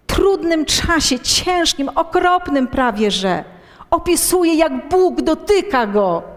trudnym 0.06 0.64
czasie, 0.64 1.18
ciężkim, 1.18 1.88
okropnym 1.88 2.66
prawie, 2.66 3.10
że 3.10 3.44
opisuje, 3.90 4.54
jak 4.54 4.88
Bóg 4.88 5.22
dotyka 5.22 5.86
go 5.86 6.32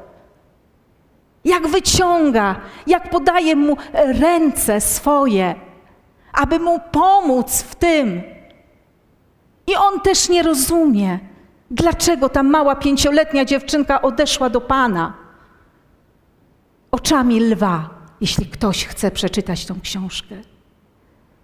jak 1.46 1.68
wyciąga, 1.68 2.56
jak 2.88 3.10
podaje 3.10 3.56
mu 3.56 3.78
ręce 3.94 4.82
swoje, 4.82 5.56
aby 6.36 6.60
mu 6.60 6.80
pomóc 6.92 7.62
w 7.62 7.76
tym. 7.76 8.22
I 9.68 9.76
on 9.76 10.00
też 10.00 10.30
nie 10.30 10.44
rozumie, 10.44 11.20
dlaczego 11.72 12.30
ta 12.30 12.44
mała 12.44 12.76
pięcioletnia 12.76 13.46
dziewczynka 13.46 14.02
odeszła 14.02 14.50
do 14.50 14.62
Pana. 14.62 15.14
Oczami 16.92 17.40
lwa, 17.40 17.90
jeśli 18.22 18.46
ktoś 18.46 18.86
chce 18.86 19.12
przeczytać 19.12 19.66
tą 19.66 19.82
książkę. 19.82 20.36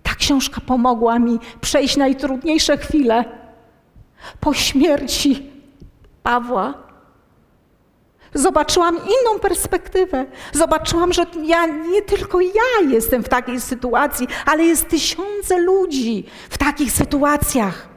Ta 0.04 0.16
książka 0.16 0.62
pomogła 0.62 1.20
mi 1.20 1.40
przejść 1.62 1.98
najtrudniejsze 1.98 2.78
chwile 2.78 3.26
po 4.40 4.54
śmierci 4.54 5.52
Pawła 6.24 6.91
Zobaczyłam 8.34 8.96
inną 8.96 9.40
perspektywę. 9.40 10.26
Zobaczyłam, 10.54 11.14
że 11.14 11.26
ja 11.44 11.66
nie 11.66 12.02
tylko 12.02 12.42
ja 12.42 12.90
jestem 12.90 13.24
w 13.24 13.30
takiej 13.30 13.62
sytuacji, 13.62 14.28
ale 14.46 14.64
jest 14.64 14.88
tysiące 14.88 15.60
ludzi 15.60 16.26
w 16.50 16.58
takich 16.58 16.92
sytuacjach. 16.92 17.90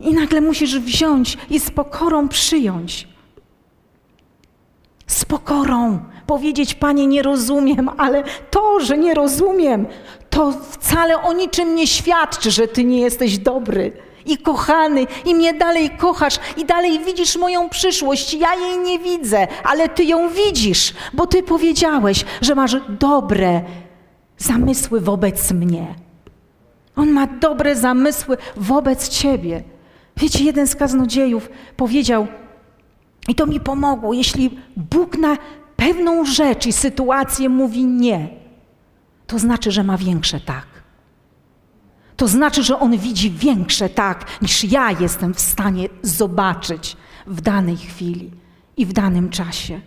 I 0.00 0.14
nagle 0.14 0.40
musisz 0.40 0.78
wziąć 0.78 1.38
i 1.50 1.60
z 1.60 1.70
pokorą 1.70 2.28
przyjąć. 2.28 3.08
Z 5.06 5.24
pokorą 5.24 5.98
powiedzieć, 6.26 6.74
Panie, 6.74 7.06
nie 7.06 7.22
rozumiem, 7.22 7.90
ale 7.98 8.24
to, 8.50 8.80
że 8.80 8.98
nie 8.98 9.14
rozumiem, 9.14 9.86
to 10.30 10.52
wcale 10.52 11.22
o 11.22 11.32
niczym 11.32 11.74
nie 11.74 11.86
świadczy, 11.86 12.50
że 12.50 12.68
Ty 12.68 12.84
nie 12.84 13.00
jesteś 13.00 13.38
dobry 13.38 13.92
i 14.26 14.38
kochany, 14.38 15.06
i 15.24 15.34
mnie 15.34 15.54
dalej 15.54 15.90
kochasz, 15.90 16.38
i 16.56 16.64
dalej 16.64 17.00
widzisz 17.04 17.36
moją 17.36 17.68
przyszłość. 17.68 18.34
Ja 18.34 18.54
jej 18.54 18.78
nie 18.78 18.98
widzę, 18.98 19.46
ale 19.64 19.88
Ty 19.88 20.04
ją 20.04 20.28
widzisz, 20.28 20.94
bo 21.12 21.26
Ty 21.26 21.42
powiedziałeś, 21.42 22.24
że 22.40 22.54
masz 22.54 22.76
dobre 22.88 23.62
zamysły 24.38 25.00
wobec 25.00 25.52
mnie. 25.52 25.94
On 26.96 27.10
ma 27.10 27.26
dobre 27.26 27.76
zamysły 27.76 28.36
wobec 28.56 29.08
Ciebie. 29.08 29.62
Wiecie, 30.16 30.44
jeden 30.44 30.66
z 30.66 30.76
kaznodziejów 30.76 31.50
powiedział, 31.76 32.26
i 33.28 33.34
to 33.34 33.46
mi 33.46 33.60
pomogło, 33.60 34.12
jeśli 34.12 34.58
Bóg 34.76 35.18
na 35.18 35.36
pewną 35.76 36.24
rzecz 36.24 36.66
i 36.66 36.72
sytuację 36.72 37.48
mówi 37.48 37.84
nie, 37.84 38.28
to 39.26 39.38
znaczy, 39.38 39.70
że 39.70 39.84
ma 39.84 39.96
większe 39.98 40.40
tak 40.40 40.79
to 42.20 42.28
znaczy, 42.28 42.62
że 42.62 42.78
on 42.78 42.98
widzi 42.98 43.30
większe 43.30 43.88
tak, 43.88 44.26
niż 44.42 44.64
ja 44.64 44.90
jestem 44.90 45.34
w 45.34 45.40
stanie 45.40 45.88
zobaczyć 46.02 46.96
w 47.26 47.40
danej 47.40 47.76
chwili 47.76 48.30
i 48.76 48.86
w 48.86 48.92
danym 48.92 49.30
czasie. 49.30 49.80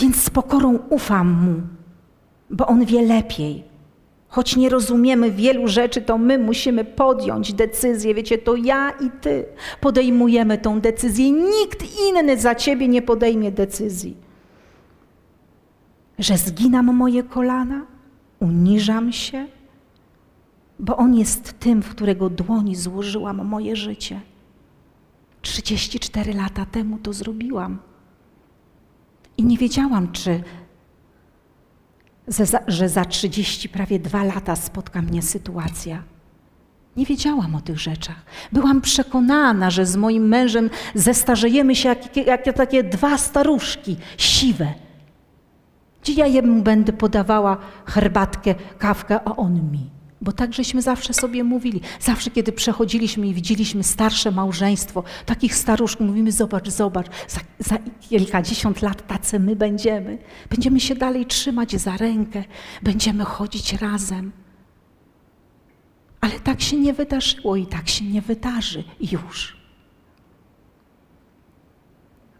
Więc 0.00 0.16
z 0.16 0.30
pokorą 0.30 0.78
ufam 0.90 1.30
mu, 1.30 1.60
bo 2.50 2.66
on 2.66 2.84
wie 2.84 3.02
lepiej. 3.02 3.64
Choć 4.28 4.56
nie 4.56 4.68
rozumiemy 4.68 5.30
wielu 5.30 5.68
rzeczy, 5.68 6.02
to 6.02 6.18
my 6.18 6.38
musimy 6.38 6.84
podjąć 6.84 7.52
decyzję. 7.52 8.14
Wiecie, 8.14 8.38
to 8.38 8.56
ja 8.56 8.90
i 8.90 9.10
ty 9.20 9.44
podejmujemy 9.80 10.58
tą 10.58 10.80
decyzję. 10.80 11.30
Nikt 11.30 11.84
inny 12.08 12.38
za 12.38 12.54
ciebie 12.54 12.88
nie 12.88 13.02
podejmie 13.02 13.52
decyzji. 13.52 14.16
Że 16.18 16.38
zginam 16.38 16.86
moje 16.86 17.22
kolana, 17.22 17.92
uniżam 18.42 19.12
się, 19.12 19.46
bo 20.78 20.96
On 20.96 21.14
jest 21.14 21.58
tym, 21.60 21.82
w 21.82 21.88
którego 21.88 22.30
dłoni 22.30 22.76
złożyłam 22.76 23.44
moje 23.44 23.76
życie. 23.76 24.20
34 25.42 26.34
lata 26.34 26.66
temu 26.66 26.98
to 26.98 27.12
zrobiłam. 27.12 27.78
I 29.36 29.44
nie 29.44 29.58
wiedziałam, 29.58 30.12
czy, 30.12 30.42
że 32.68 32.88
za 32.88 33.04
30, 33.04 33.68
prawie 33.68 33.98
dwa 33.98 34.24
lata 34.24 34.56
spotka 34.56 35.02
mnie 35.02 35.22
sytuacja. 35.22 36.02
Nie 36.96 37.06
wiedziałam 37.06 37.54
o 37.54 37.60
tych 37.60 37.78
rzeczach. 37.78 38.24
Byłam 38.52 38.80
przekonana, 38.80 39.70
że 39.70 39.86
z 39.86 39.96
moim 39.96 40.28
mężem 40.28 40.70
zestarzejemy 40.94 41.76
się 41.76 41.88
jak, 41.88 42.16
jak 42.16 42.56
takie 42.56 42.84
dwa 42.84 43.18
staruszki, 43.18 43.96
siwe, 44.18 44.74
gdzie 46.02 46.12
ja 46.12 46.26
jemu 46.26 46.62
będę 46.62 46.92
podawała 46.92 47.56
herbatkę, 47.86 48.54
kawkę, 48.78 49.20
a 49.24 49.36
on 49.36 49.70
mi. 49.70 49.90
Bo 50.20 50.32
tak 50.32 50.52
żeśmy 50.54 50.82
zawsze 50.82 51.14
sobie 51.14 51.44
mówili. 51.44 51.80
Zawsze, 52.00 52.30
kiedy 52.30 52.52
przechodziliśmy 52.52 53.26
i 53.26 53.34
widzieliśmy 53.34 53.82
starsze 53.82 54.30
małżeństwo, 54.30 55.04
takich 55.26 55.54
staruszków, 55.54 56.06
mówimy: 56.06 56.32
Zobacz, 56.32 56.68
zobacz, 56.68 57.06
za, 57.28 57.40
za 57.58 57.78
kilkadziesiąt 58.00 58.82
lat 58.82 59.06
tacy 59.06 59.40
my 59.40 59.56
będziemy. 59.56 60.18
Będziemy 60.50 60.80
się 60.80 60.94
dalej 60.94 61.26
trzymać 61.26 61.80
za 61.80 61.96
rękę, 61.96 62.44
będziemy 62.82 63.24
chodzić 63.24 63.72
razem. 63.72 64.32
Ale 66.20 66.40
tak 66.40 66.60
się 66.60 66.76
nie 66.76 66.92
wydarzyło 66.92 67.56
i 67.56 67.66
tak 67.66 67.88
się 67.88 68.04
nie 68.04 68.22
wydarzy 68.22 68.84
już. 69.00 69.56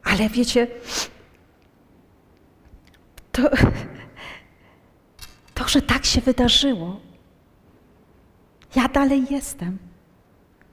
Ale 0.04 0.28
wiecie, 0.28 0.66
to, 3.32 3.42
to, 5.54 5.68
że 5.68 5.82
tak 5.82 6.04
się 6.04 6.20
wydarzyło, 6.20 7.00
ja 8.76 8.88
dalej 8.88 9.26
jestem. 9.30 9.78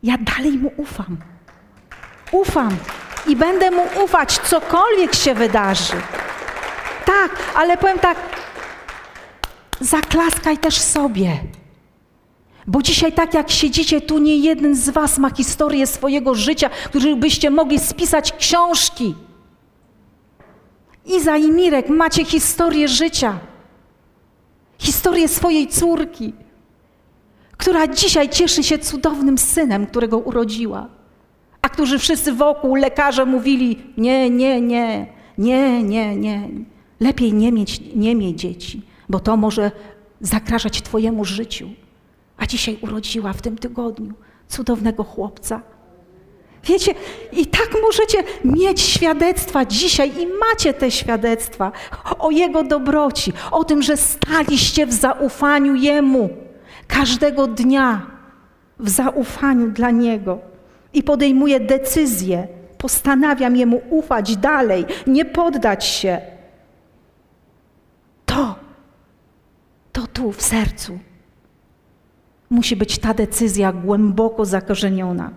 Ja 0.04 0.18
dalej 0.18 0.52
mu 0.52 0.72
ufam. 0.78 1.18
Ufam 2.32 2.78
i 3.28 3.36
będę 3.36 3.72
mu 3.72 3.84
ufać, 4.04 4.38
cokolwiek 4.38 5.16
się 5.16 5.34
wydarzy. 5.34 5.94
Tak, 7.06 7.32
ale 7.56 7.78
powiem 7.78 8.00
tak, 8.00 8.18
zaklaskaj 9.82 10.58
też 10.58 10.78
sobie. 10.78 11.40
Bo 12.68 12.82
dzisiaj, 12.82 13.14
tak 13.14 13.34
jak 13.34 13.52
siedzicie 13.52 14.02
tu, 14.02 14.18
nie 14.18 14.38
jeden 14.38 14.76
z 14.76 14.90
Was 14.90 15.18
ma 15.18 15.30
historię 15.30 15.88
swojego 15.88 16.36
życia, 16.36 16.70
których 16.70 17.16
byście 17.16 17.50
mogli 17.50 17.80
spisać 17.80 18.32
książki. 18.32 19.16
Iza 21.10 21.38
i 21.38 21.52
Mirek, 21.52 21.90
macie 21.90 22.26
historię 22.26 22.88
życia. 22.88 23.40
Historię 24.80 25.28
swojej 25.28 25.68
córki, 25.68 26.34
która 27.58 27.88
dzisiaj 27.88 28.30
cieszy 28.30 28.64
się 28.64 28.80
cudownym 28.80 29.38
synem, 29.38 29.88
którego 29.88 30.18
urodziła. 30.18 30.88
A 31.62 31.70
którzy 31.70 32.00
wszyscy 32.00 32.34
wokół 32.34 32.76
lekarze 32.76 33.26
mówili: 33.26 33.80
Nie, 33.98 34.30
nie, 34.30 34.62
nie, 34.62 35.08
nie, 35.38 35.84
nie, 35.84 36.16
nie. 36.16 36.50
Lepiej 37.00 37.34
nie 37.34 37.52
mieć, 37.52 37.82
nie 37.96 38.16
mieć 38.16 38.40
dzieci, 38.40 38.82
bo 39.10 39.20
to 39.20 39.38
może 39.38 39.72
zagrażać 40.22 40.82
Twojemu 40.82 41.26
życiu. 41.26 41.70
a 42.38 42.46
dzisiaj 42.46 42.78
urodziła 42.82 43.34
w 43.34 43.42
tym 43.42 43.58
tygodniu 43.58 44.14
cudownego 44.48 45.04
chłopca. 45.04 45.62
Wiecie, 46.64 46.94
i 47.32 47.46
tak 47.46 47.70
możecie 47.82 48.24
mieć 48.46 48.82
świadectwa 48.82 49.66
dzisiaj 49.66 50.12
i 50.22 50.28
macie 50.28 50.74
te 50.74 50.92
świadectwa 50.92 51.72
o 52.20 52.32
Jego 52.32 52.64
dobroci, 52.64 53.34
o 53.52 53.64
tym, 53.64 53.82
że 53.82 53.98
staliście 53.98 54.86
w 54.86 54.94
zaufaniu 54.94 55.76
Jemu 55.76 56.30
każdego 56.88 57.48
dnia, 57.48 58.08
w 58.80 58.90
zaufaniu 58.90 59.72
dla 59.72 59.92
Niego 59.92 60.40
i 60.94 61.04
podejmuję 61.04 61.60
decyzję, 61.60 62.48
postanawiam 62.78 63.56
Jemu 63.56 63.82
ufać 63.90 64.38
dalej, 64.38 64.86
nie 65.08 65.26
poddać 65.26 65.86
się. 65.86 66.22
To, 68.26 68.56
to 69.92 70.08
tu 70.08 70.32
w 70.32 70.42
sercu 70.42 71.00
musi 72.50 72.76
być 72.76 73.00
ta 73.00 73.14
decyzja 73.14 73.74
głęboko 73.74 74.46
zakorzeniona. 74.46 75.32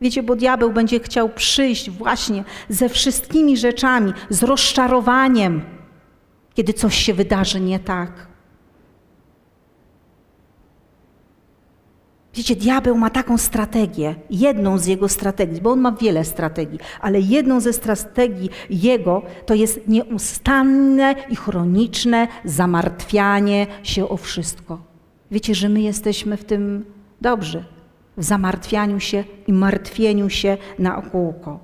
Wiecie, 0.00 0.22
bo 0.22 0.36
diabeł 0.36 0.72
będzie 0.72 1.00
chciał 1.00 1.28
przyjść 1.28 1.90
właśnie 1.90 2.44
ze 2.68 2.88
wszystkimi 2.88 3.56
rzeczami, 3.56 4.12
z 4.30 4.42
rozczarowaniem, 4.42 5.62
kiedy 6.54 6.72
coś 6.72 6.94
się 6.94 7.14
wydarzy 7.14 7.60
nie 7.60 7.78
tak. 7.78 8.26
Wiecie, 12.34 12.56
diabeł 12.56 12.96
ma 12.96 13.10
taką 13.10 13.38
strategię, 13.38 14.14
jedną 14.30 14.78
z 14.78 14.86
jego 14.86 15.08
strategii, 15.08 15.60
bo 15.60 15.70
on 15.70 15.80
ma 15.80 15.92
wiele 15.92 16.24
strategii, 16.24 16.78
ale 17.00 17.20
jedną 17.20 17.60
ze 17.60 17.72
strategii 17.72 18.50
jego 18.70 19.22
to 19.46 19.54
jest 19.54 19.88
nieustanne 19.88 21.14
i 21.28 21.36
chroniczne 21.36 22.28
zamartwianie 22.44 23.66
się 23.82 24.08
o 24.08 24.16
wszystko. 24.16 24.82
Wiecie, 25.30 25.54
że 25.54 25.68
my 25.68 25.80
jesteśmy 25.80 26.36
w 26.36 26.44
tym 26.44 26.84
dobrzy, 27.20 27.64
w 28.16 28.24
zamartwianiu 28.24 29.00
się 29.00 29.24
i 29.46 29.52
martwieniu 29.52 30.30
się 30.30 30.56
na 30.78 31.02
kółko. 31.02 31.60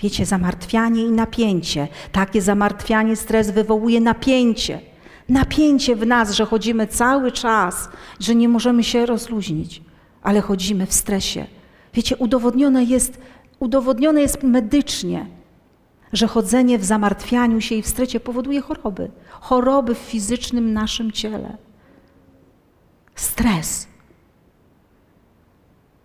Wiecie, 0.00 0.26
zamartwianie 0.26 1.04
i 1.04 1.10
napięcie. 1.10 1.88
Takie 2.12 2.42
zamartwianie, 2.42 3.16
stres 3.16 3.50
wywołuje 3.50 4.00
napięcie. 4.00 4.80
Napięcie 5.28 5.96
w 5.96 6.06
nas, 6.06 6.32
że 6.32 6.46
chodzimy 6.46 6.86
cały 6.86 7.32
czas, 7.32 7.88
że 8.20 8.34
nie 8.34 8.48
możemy 8.48 8.84
się 8.84 9.06
rozluźnić, 9.06 9.82
ale 10.22 10.40
chodzimy 10.40 10.86
w 10.86 10.92
stresie. 10.92 11.46
Wiecie, 11.94 12.16
udowodnione 12.16 12.84
jest, 12.84 13.20
udowodnione 13.58 14.20
jest 14.20 14.42
medycznie, 14.42 15.26
że 16.12 16.26
chodzenie 16.26 16.78
w 16.78 16.84
zamartwianiu 16.84 17.60
się 17.60 17.74
i 17.74 17.82
w 17.82 17.86
stresie 17.86 18.20
powoduje 18.20 18.60
choroby. 18.60 19.10
Choroby 19.30 19.94
w 19.94 19.98
fizycznym 19.98 20.72
naszym 20.72 21.12
ciele. 21.12 21.56
Stres 23.14 23.89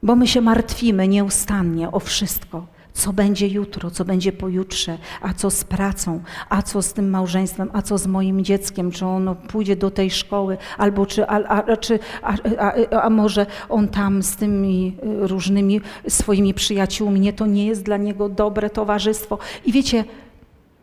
bo 0.06 0.16
my 0.16 0.28
się 0.28 0.42
martwimy 0.42 1.08
nieustannie 1.08 1.92
o 1.92 2.00
wszystko. 2.00 2.68
Co 2.94 3.14
będzie 3.14 3.48
jutro, 3.48 3.92
co 3.92 4.06
będzie 4.06 4.32
pojutrze, 4.32 4.98
a 5.22 5.34
co 5.34 5.52
z 5.52 5.64
pracą, 5.64 6.22
a 6.50 6.62
co 6.62 6.82
z 6.82 6.94
tym 6.94 7.10
małżeństwem, 7.10 7.70
a 7.74 7.82
co 7.82 7.98
z 7.98 8.08
moim 8.08 8.44
dzieckiem, 8.44 8.92
czy 8.92 9.06
ono 9.06 9.36
pójdzie 9.36 9.76
do 9.76 9.92
tej 9.92 10.12
szkoły, 10.12 10.58
albo 10.78 11.06
czy, 11.06 11.28
a, 11.28 11.36
a, 11.44 11.78
czy, 11.78 12.00
a, 12.22 12.34
a, 12.60 13.02
a 13.02 13.10
może 13.10 13.46
on 13.70 13.88
tam 13.88 14.24
z 14.24 14.36
tymi 14.36 14.98
y, 15.24 15.28
różnymi 15.28 15.82
swoimi 16.08 16.54
przyjaciółmi, 16.54 17.20
nie, 17.20 17.34
to 17.34 17.46
nie 17.46 17.66
jest 17.66 17.84
dla 17.84 17.98
niego 17.98 18.30
dobre 18.30 18.70
towarzystwo. 18.70 19.38
I 19.66 19.72
wiecie, 19.72 20.04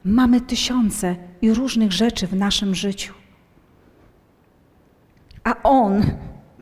mamy 0.04 0.40
tysiące 0.40 1.16
i 1.42 1.54
różnych 1.54 1.92
rzeczy 1.92 2.26
w 2.26 2.35
naszym 2.35 2.74
życiu. 2.74 3.14
A 5.44 5.62
on, 5.62 6.02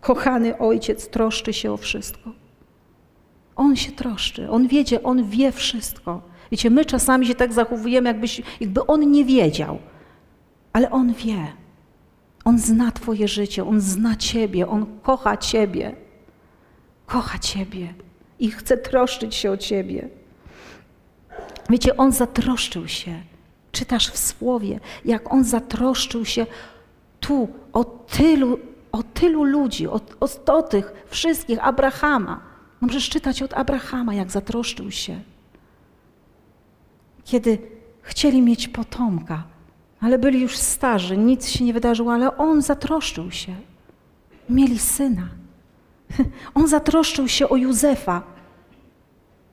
kochany 0.00 0.58
ojciec, 0.58 1.08
troszczy 1.08 1.52
się 1.52 1.72
o 1.72 1.76
wszystko. 1.76 2.39
On 3.60 3.76
się 3.76 3.92
troszczy, 3.92 4.50
on 4.50 4.68
wiedzie, 4.68 5.02
on 5.02 5.24
wie 5.24 5.52
wszystko. 5.52 6.22
Wiecie, 6.50 6.70
my 6.70 6.84
czasami 6.84 7.26
się 7.26 7.34
tak 7.34 7.52
zachowujemy, 7.52 8.08
jakbyś, 8.08 8.42
jakby 8.60 8.86
on 8.86 9.10
nie 9.10 9.24
wiedział, 9.24 9.78
ale 10.72 10.90
on 10.90 11.12
wie. 11.12 11.52
On 12.44 12.58
zna 12.58 12.92
Twoje 12.92 13.28
życie, 13.28 13.64
on 13.64 13.80
zna 13.80 14.16
Ciebie, 14.16 14.68
on 14.68 14.86
kocha 15.02 15.36
Ciebie. 15.36 15.96
Kocha 17.06 17.38
Ciebie 17.38 17.94
i 18.38 18.50
chce 18.50 18.76
troszczyć 18.76 19.34
się 19.34 19.50
o 19.50 19.56
Ciebie. 19.56 20.08
Wiecie, 21.70 21.96
on 21.96 22.12
zatroszczył 22.12 22.88
się. 22.88 23.22
Czytasz 23.72 24.10
w 24.10 24.18
słowie, 24.18 24.80
jak 25.04 25.32
on 25.32 25.44
zatroszczył 25.44 26.24
się 26.24 26.46
tu 27.20 27.48
o 27.72 27.84
tylu, 27.84 28.58
o 28.92 29.02
tylu 29.02 29.44
ludzi, 29.44 29.88
o, 29.88 30.00
o, 30.20 30.52
o 30.54 30.62
tych 30.62 30.92
wszystkich, 31.06 31.66
Abrahama. 31.66 32.49
Możesz 32.80 33.08
czytać 33.08 33.42
od 33.42 33.54
Abrahama, 33.54 34.14
jak 34.14 34.30
zatroszczył 34.30 34.90
się. 34.90 35.20
Kiedy 37.24 37.58
chcieli 38.02 38.42
mieć 38.42 38.68
potomka, 38.68 39.42
ale 40.00 40.18
byli 40.18 40.40
już 40.40 40.56
starzy, 40.56 41.16
nic 41.16 41.48
się 41.48 41.64
nie 41.64 41.72
wydarzyło, 41.72 42.12
ale 42.12 42.36
on 42.36 42.62
zatroszczył 42.62 43.30
się. 43.30 43.54
Mieli 44.48 44.78
syna. 44.78 45.28
On 46.54 46.68
zatroszczył 46.68 47.28
się 47.28 47.48
o 47.48 47.56
Józefa. 47.56 48.22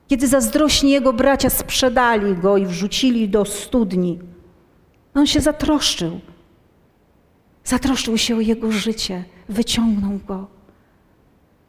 Kiedy 0.08 0.28
zazdrośni 0.28 0.90
jego 0.90 1.12
bracia 1.12 1.50
sprzedali 1.50 2.34
go 2.34 2.56
i 2.56 2.66
wrzucili 2.66 3.28
do 3.28 3.44
studni, 3.44 4.18
on 5.14 5.26
się 5.26 5.40
zatroszczył. 5.40 6.20
Zatroszczył 7.64 8.18
się 8.18 8.36
o 8.36 8.40
jego 8.40 8.72
życie, 8.72 9.24
wyciągnął 9.48 10.18
go. 10.26 10.57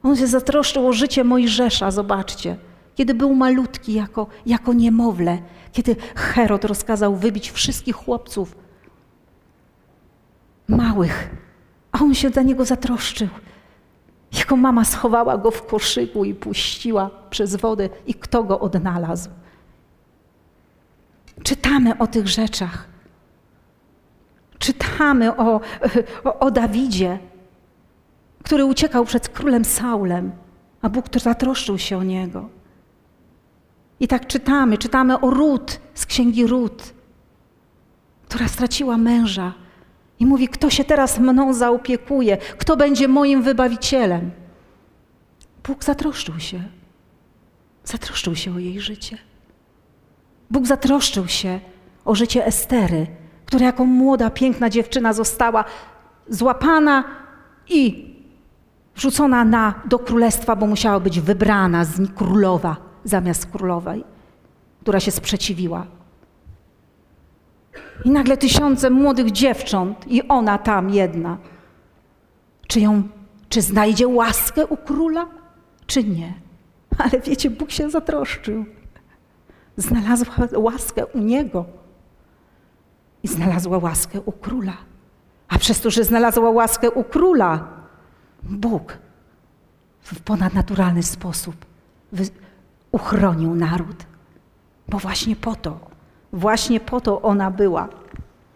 On 0.03 0.15
się 0.15 0.27
zatroszczył 0.27 0.87
o 0.87 0.93
życie 0.93 1.23
Mojżesza, 1.23 1.91
zobaczcie. 1.91 2.57
Kiedy 2.95 3.13
był 3.13 3.35
malutki 3.35 3.93
jako, 3.93 4.27
jako 4.45 4.73
niemowlę, 4.73 5.37
kiedy 5.71 5.95
Herod 6.15 6.65
rozkazał 6.65 7.15
wybić 7.15 7.51
wszystkich 7.51 7.95
chłopców 7.95 8.55
małych, 10.67 11.29
a 11.91 11.99
on 11.99 12.13
się 12.13 12.29
za 12.29 12.41
niego 12.41 12.65
zatroszczył. 12.65 13.27
Jego 14.31 14.55
mama 14.55 14.85
schowała 14.85 15.37
go 15.37 15.51
w 15.51 15.65
koszyku 15.65 16.25
i 16.25 16.33
puściła 16.33 17.09
przez 17.29 17.55
wodę. 17.55 17.89
I 18.07 18.13
kto 18.13 18.43
go 18.43 18.59
odnalazł? 18.59 19.29
Czytamy 21.43 21.97
o 21.97 22.07
tych 22.07 22.27
rzeczach. 22.27 22.87
Czytamy 24.59 25.35
o, 25.37 25.61
o, 26.23 26.39
o 26.39 26.51
Dawidzie, 26.51 27.19
który 28.49 28.65
uciekał 28.65 29.05
przed 29.05 29.29
królem 29.29 29.65
Saulem, 29.65 30.31
a 30.81 30.89
Bóg 30.89 31.05
zatroszczył 31.15 31.77
się 31.77 31.97
o 31.97 32.03
niego. 32.03 32.49
I 33.99 34.07
tak 34.07 34.27
czytamy, 34.27 34.77
czytamy 34.77 35.19
o 35.19 35.29
Rut 35.29 35.79
z 35.93 36.05
księgi 36.05 36.47
Rut, 36.47 36.93
która 38.25 38.47
straciła 38.47 38.97
męża 38.97 39.53
i 40.19 40.25
mówi: 40.25 40.47
Kto 40.47 40.69
się 40.69 40.83
teraz 40.83 41.19
mną 41.19 41.53
zaopiekuje? 41.53 42.37
Kto 42.37 42.77
będzie 42.77 43.07
moim 43.07 43.41
wybawicielem? 43.41 44.31
Bóg 45.67 45.83
zatroszczył 45.83 46.39
się. 46.39 46.63
Zatroszczył 47.83 48.35
się 48.35 48.55
o 48.55 48.59
jej 48.59 48.81
życie. 48.81 49.17
Bóg 50.49 50.67
zatroszczył 50.67 51.27
się 51.27 51.59
o 52.05 52.15
życie 52.15 52.45
Estery, 52.45 53.07
która 53.45 53.65
jako 53.65 53.85
młoda, 53.85 54.29
piękna 54.29 54.69
dziewczyna 54.69 55.13
została 55.13 55.65
złapana 56.29 57.03
i 57.67 58.09
wrzucona 58.99 59.45
na, 59.45 59.73
do 59.85 59.99
królestwa, 59.99 60.55
bo 60.55 60.67
musiała 60.67 60.99
być 60.99 61.19
wybrana 61.19 61.85
z 61.85 62.13
królowa 62.15 62.77
zamiast 63.03 63.45
królowej, 63.45 64.03
która 64.81 64.99
się 64.99 65.11
sprzeciwiła. 65.11 65.85
I 68.05 68.09
nagle 68.09 68.37
tysiące 68.37 68.89
młodych 68.89 69.31
dziewcząt 69.31 70.07
i 70.07 70.27
ona 70.27 70.57
tam 70.57 70.89
jedna. 70.89 71.37
Czy 72.67 72.79
ją, 72.79 73.03
czy 73.49 73.61
znajdzie 73.61 74.07
łaskę 74.07 74.65
u 74.65 74.77
króla, 74.77 75.25
czy 75.87 76.03
nie? 76.03 76.33
Ale 76.97 77.21
wiecie, 77.21 77.49
Bóg 77.49 77.71
się 77.71 77.89
zatroszczył. 77.89 78.65
Znalazła 79.77 80.33
łaskę 80.55 81.05
u 81.05 81.19
niego 81.19 81.65
i 83.23 83.27
znalazła 83.27 83.77
łaskę 83.77 84.21
u 84.21 84.31
króla. 84.31 84.77
A 85.47 85.57
przez 85.57 85.81
to, 85.81 85.89
że 85.89 86.03
znalazła 86.03 86.49
łaskę 86.49 86.91
u 86.91 87.03
króla, 87.03 87.78
Bóg 88.43 88.97
w 90.01 90.19
ponadnaturalny 90.21 91.03
sposób 91.03 91.65
uchronił 92.91 93.55
naród. 93.55 94.05
Bo 94.87 94.99
właśnie 94.99 95.35
po 95.35 95.55
to, 95.55 95.79
właśnie 96.33 96.79
po 96.79 97.01
to 97.01 97.21
ona 97.21 97.51
była, 97.51 97.89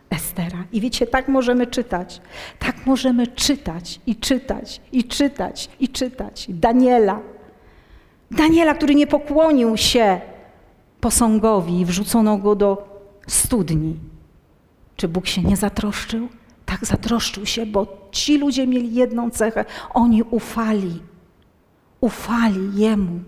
Estera. 0.09 0.63
I 0.71 0.81
wiecie, 0.81 1.07
tak 1.07 1.27
możemy 1.27 1.67
czytać. 1.67 2.21
Tak 2.59 2.85
możemy 2.85 3.27
czytać 3.27 4.01
i 4.05 4.15
czytać 4.15 4.81
i 4.91 5.03
czytać 5.03 5.69
i 5.79 5.89
czytać. 5.89 6.45
Daniela. 6.49 7.19
Daniela, 8.31 8.75
który 8.75 8.95
nie 8.95 9.07
pokłonił 9.07 9.77
się 9.77 10.21
posągowi 11.01 11.85
wrzucono 11.85 12.37
go 12.37 12.55
do 12.55 12.99
studni. 13.27 13.99
Czy 14.95 15.07
Bóg 15.07 15.27
się 15.27 15.43
nie 15.43 15.57
zatroszczył? 15.57 16.29
Tak 16.65 16.85
zatroszczył 16.85 17.45
się, 17.45 17.65
bo 17.65 17.87
ci 18.11 18.37
ludzie 18.37 18.67
mieli 18.67 18.95
jedną 18.95 19.29
cechę. 19.29 19.65
Oni 19.93 20.23
ufali. 20.23 20.99
Ufali 22.01 22.75
Jemu. 22.75 23.19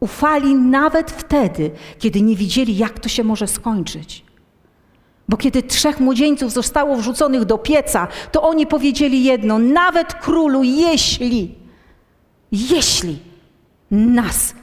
Ufali 0.00 0.54
nawet 0.54 1.10
wtedy, 1.10 1.70
kiedy 1.98 2.22
nie 2.22 2.36
widzieli, 2.36 2.76
jak 2.76 2.98
to 2.98 3.08
się 3.08 3.24
może 3.24 3.46
skończyć. 3.46 4.24
Bo 5.28 5.36
kiedy 5.36 5.62
trzech 5.62 6.00
młodzieńców 6.00 6.52
zostało 6.52 6.96
wrzuconych 6.96 7.44
do 7.44 7.58
pieca, 7.58 8.08
to 8.32 8.42
oni 8.42 8.66
powiedzieli 8.66 9.24
jedno: 9.24 9.58
nawet 9.58 10.14
królu, 10.14 10.62
jeśli, 10.64 11.54
jeśli 12.52 13.18
nas 13.90 14.54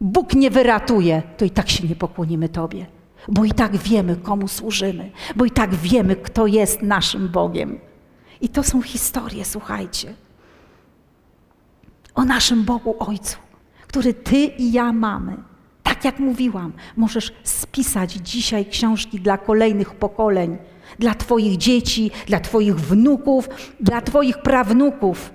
Bóg 0.00 0.34
nie 0.34 0.50
wyratuje, 0.50 1.22
to 1.36 1.44
i 1.44 1.50
tak 1.50 1.70
się 1.70 1.88
nie 1.88 1.96
pokłonimy 1.96 2.48
Tobie. 2.48 2.86
Bo 3.28 3.44
i 3.44 3.52
tak 3.52 3.76
wiemy, 3.76 4.16
komu 4.16 4.48
służymy, 4.48 5.10
bo 5.36 5.44
i 5.44 5.50
tak 5.50 5.74
wiemy, 5.74 6.16
kto 6.16 6.46
jest 6.46 6.82
naszym 6.82 7.28
Bogiem. 7.28 7.78
I 8.40 8.48
to 8.48 8.62
są 8.62 8.82
historie, 8.82 9.44
słuchajcie, 9.44 10.14
o 12.14 12.24
naszym 12.24 12.64
Bogu 12.64 12.96
Ojcu, 12.98 13.36
który 13.86 14.14
Ty 14.14 14.36
i 14.36 14.72
ja 14.72 14.92
mamy. 14.92 15.36
Tak 15.82 16.04
jak 16.04 16.18
mówiłam, 16.18 16.72
możesz 16.96 17.32
spisać 17.42 18.12
dzisiaj 18.12 18.66
książki 18.66 19.20
dla 19.20 19.38
kolejnych 19.38 19.94
pokoleń, 19.94 20.58
dla 20.98 21.14
Twoich 21.14 21.56
dzieci, 21.56 22.10
dla 22.26 22.40
Twoich 22.40 22.76
wnuków, 22.76 23.48
dla 23.80 24.00
Twoich 24.00 24.38
prawnuków. 24.38 25.32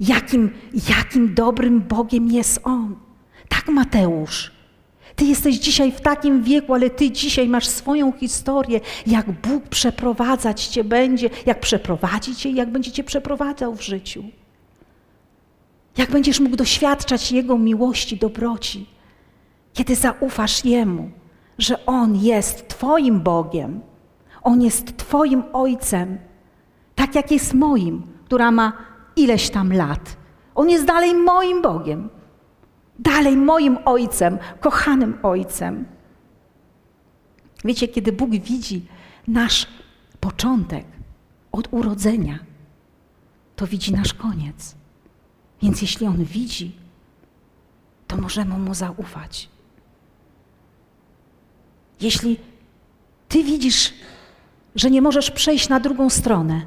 Jakim, 0.00 0.50
jakim 0.88 1.34
dobrym 1.34 1.80
Bogiem 1.80 2.28
jest 2.28 2.60
On. 2.64 2.96
Tak, 3.48 3.68
Mateusz. 3.68 4.61
Ty 5.16 5.24
jesteś 5.24 5.58
dzisiaj 5.58 5.92
w 5.92 6.00
takim 6.00 6.42
wieku, 6.42 6.74
ale 6.74 6.90
ty 6.90 7.10
dzisiaj 7.10 7.48
masz 7.48 7.66
swoją 7.68 8.12
historię, 8.12 8.80
jak 9.06 9.30
Bóg 9.30 9.68
przeprowadzać 9.68 10.66
cię 10.66 10.84
będzie, 10.84 11.30
jak 11.46 11.60
przeprowadzi 11.60 12.36
cię 12.36 12.48
i 12.48 12.54
jak 12.54 12.70
będzie 12.70 12.92
cię 12.92 13.04
przeprowadzał 13.04 13.74
w 13.74 13.82
życiu. 13.82 14.24
Jak 15.96 16.10
będziesz 16.10 16.40
mógł 16.40 16.56
doświadczać 16.56 17.32
Jego 17.32 17.58
miłości, 17.58 18.16
dobroci, 18.16 18.86
kiedy 19.72 19.94
zaufasz 19.96 20.64
Jemu, 20.64 21.10
że 21.58 21.86
On 21.86 22.16
jest 22.16 22.68
Twoim 22.68 23.20
Bogiem, 23.20 23.80
On 24.42 24.62
jest 24.62 24.96
Twoim 24.96 25.42
Ojcem, 25.52 26.18
tak 26.94 27.14
jak 27.14 27.30
jest 27.30 27.54
moim, 27.54 28.02
która 28.24 28.50
ma 28.50 28.72
ileś 29.16 29.50
tam 29.50 29.72
lat. 29.72 30.16
On 30.54 30.70
jest 30.70 30.84
dalej 30.84 31.14
moim 31.14 31.62
Bogiem 31.62 32.08
dalej 32.98 33.36
moim 33.36 33.78
ojcem, 33.84 34.38
kochanym 34.60 35.18
ojcem. 35.22 35.84
Wiecie, 37.64 37.88
kiedy 37.88 38.12
Bóg 38.12 38.30
widzi 38.30 38.86
nasz 39.28 39.66
początek 40.20 40.86
od 41.52 41.68
urodzenia, 41.70 42.38
to 43.56 43.66
widzi 43.66 43.92
nasz 43.92 44.14
koniec. 44.14 44.74
Więc 45.62 45.82
jeśli 45.82 46.06
On 46.06 46.24
widzi, 46.24 46.72
to 48.06 48.16
możemy 48.16 48.58
Mu 48.58 48.74
zaufać. 48.74 49.48
Jeśli 52.00 52.36
Ty 53.28 53.44
widzisz, 53.44 53.92
że 54.74 54.90
nie 54.90 55.02
możesz 55.02 55.30
przejść 55.30 55.68
na 55.68 55.80
drugą 55.80 56.10
stronę, 56.10 56.66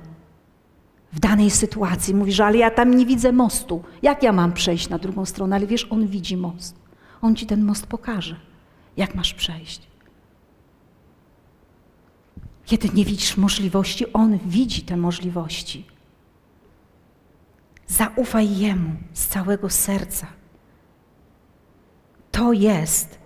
w 1.15 1.19
danej 1.19 1.51
sytuacji. 1.51 2.13
Mówisz, 2.13 2.39
ale 2.39 2.58
ja 2.58 2.71
tam 2.71 2.95
nie 2.95 3.06
widzę 3.06 3.32
mostu. 3.32 3.84
Jak 4.01 4.23
ja 4.23 4.32
mam 4.32 4.54
przejść 4.54 4.89
na 4.89 4.97
drugą 4.97 5.25
stronę? 5.25 5.56
Ale 5.56 5.67
wiesz, 5.67 5.88
on 5.89 6.08
widzi 6.08 6.38
most. 6.38 6.75
On 7.21 7.36
ci 7.36 7.45
ten 7.45 7.63
most 7.63 7.88
pokaże, 7.88 8.36
jak 8.97 9.15
masz 9.15 9.34
przejść. 9.34 9.82
Kiedy 12.65 12.89
nie 12.89 13.06
widzisz 13.06 13.38
możliwości, 13.38 14.13
on 14.13 14.39
widzi 14.45 14.82
te 14.82 14.97
możliwości. 14.97 15.86
Zaufaj 17.88 18.58
Jemu 18.58 18.95
z 19.13 19.28
całego 19.28 19.69
serca. 19.69 20.28
To 22.32 22.54
jest. 22.54 23.19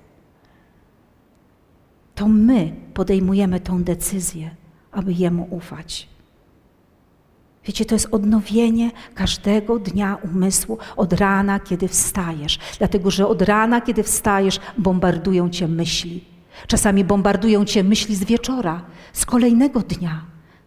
To 2.15 2.27
my 2.27 2.75
podejmujemy 2.93 3.59
tą 3.59 3.83
decyzję, 3.83 4.55
aby 4.91 5.13
Jemu 5.13 5.47
ufać. 5.51 6.18
Wiecie, 7.69 7.85
to 7.85 7.95
jest 7.95 8.07
odnowienie 8.11 8.91
każdego 9.15 9.79
dnia 9.79 10.17
umysłu 10.33 10.77
od 10.97 11.13
rana, 11.13 11.59
kiedy 11.59 11.87
wstajesz. 11.87 12.59
Dlatego, 12.77 13.11
że 13.11 13.27
od 13.27 13.41
rana, 13.41 13.81
kiedy 13.81 14.03
wstajesz, 14.03 14.59
bombardują 14.77 15.49
cię 15.49 15.67
myśli. 15.67 16.23
Czasami 16.67 17.03
bombardują 17.03 17.65
cię 17.65 17.83
myśli 17.83 18.15
z 18.15 18.23
wieczora, 18.23 18.81
z 19.13 19.25
kolejnego 19.25 19.79
dnia. 19.79 20.21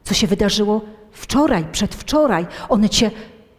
Co 0.05 0.15
się 0.15 0.27
wydarzyło 0.27 0.81
wczoraj, 1.13 1.65
przedwczoraj. 1.73 2.47
One 2.69 2.89
cię 2.89 3.11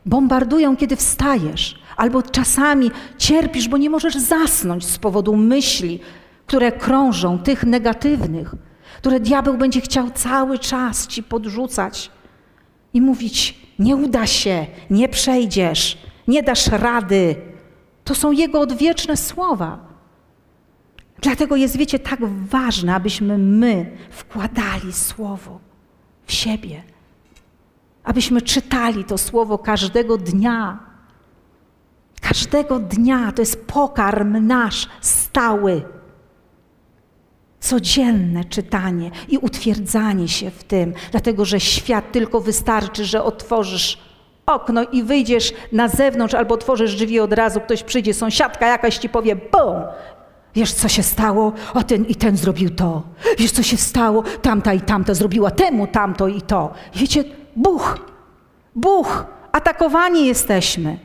bombardują, 0.05 0.77
kiedy 0.77 0.95
wstajesz. 0.95 1.79
Albo 1.97 2.21
czasami 2.21 2.91
cierpisz, 3.17 3.67
bo 3.67 3.77
nie 3.77 3.89
możesz 3.89 4.15
zasnąć 4.15 4.85
z 4.85 4.97
powodu 4.97 5.35
myśli, 5.35 5.99
które 6.45 6.71
krążą, 6.71 7.39
tych 7.39 7.63
negatywnych, 7.63 8.55
które 8.97 9.19
diabeł 9.19 9.57
będzie 9.57 9.81
chciał 9.81 10.11
cały 10.11 10.59
czas 10.59 11.07
ci 11.07 11.23
podrzucać 11.23 12.11
i 12.93 13.01
mówić: 13.01 13.59
Nie 13.79 13.95
uda 13.95 14.27
się, 14.27 14.65
nie 14.89 15.09
przejdziesz, 15.09 15.97
nie 16.27 16.43
dasz 16.43 16.67
rady. 16.67 17.35
To 18.03 18.15
są 18.15 18.31
Jego 18.31 18.59
odwieczne 18.59 19.17
słowa. 19.17 19.79
Dlatego 21.21 21.55
jest, 21.55 21.77
wiecie, 21.77 21.99
tak 21.99 22.19
ważne, 22.25 22.95
abyśmy 22.95 23.37
my 23.37 23.97
wkładali 24.09 24.93
słowo 24.93 25.59
w 26.25 26.31
siebie. 26.31 26.83
Abyśmy 28.03 28.41
czytali 28.41 29.03
to 29.03 29.17
słowo 29.17 29.57
każdego 29.57 30.17
dnia. 30.17 30.79
Każdego 32.21 32.79
dnia 32.79 33.31
to 33.31 33.41
jest 33.41 33.65
pokarm 33.67 34.47
nasz 34.47 34.89
stały 35.01 35.81
codzienne 37.63 38.45
czytanie 38.45 39.11
i 39.29 39.37
utwierdzanie 39.37 40.27
się 40.27 40.51
w 40.51 40.63
tym, 40.63 40.93
dlatego 41.11 41.45
że 41.45 41.59
świat 41.59 42.11
tylko 42.11 42.41
wystarczy, 42.41 43.05
że 43.05 43.23
otworzysz 43.23 43.97
okno 44.45 44.83
i 44.83 45.03
wyjdziesz 45.03 45.53
na 45.71 45.87
zewnątrz 45.87 46.33
albo 46.33 46.55
otworzysz 46.55 46.95
drzwi 46.95 47.19
od 47.19 47.33
razu, 47.33 47.61
ktoś 47.61 47.83
przyjdzie, 47.83 48.13
sąsiadka 48.13 48.67
jakaś 48.67 48.97
ci 48.97 49.09
powie 49.09 49.35
bum! 49.35 49.81
Wiesz, 50.55 50.73
co 50.73 50.87
się 50.87 51.03
stało? 51.03 51.53
O, 51.73 51.83
ten 51.83 52.05
i 52.05 52.15
ten 52.15 52.37
zrobił 52.37 52.69
to. 52.69 53.03
Wiesz, 53.37 53.51
co 53.51 53.63
się 53.63 53.77
stało? 53.77 54.23
Tamta 54.41 54.73
i 54.73 54.81
tamta 54.81 55.13
zrobiła 55.13 55.51
temu, 55.51 55.87
tamto 55.87 56.27
i 56.27 56.41
to. 56.41 56.73
wiecie, 56.95 57.23
Bóg, 57.55 57.99
Bóg, 58.75 59.25
atakowani 59.51 60.25
jesteśmy. 60.25 60.97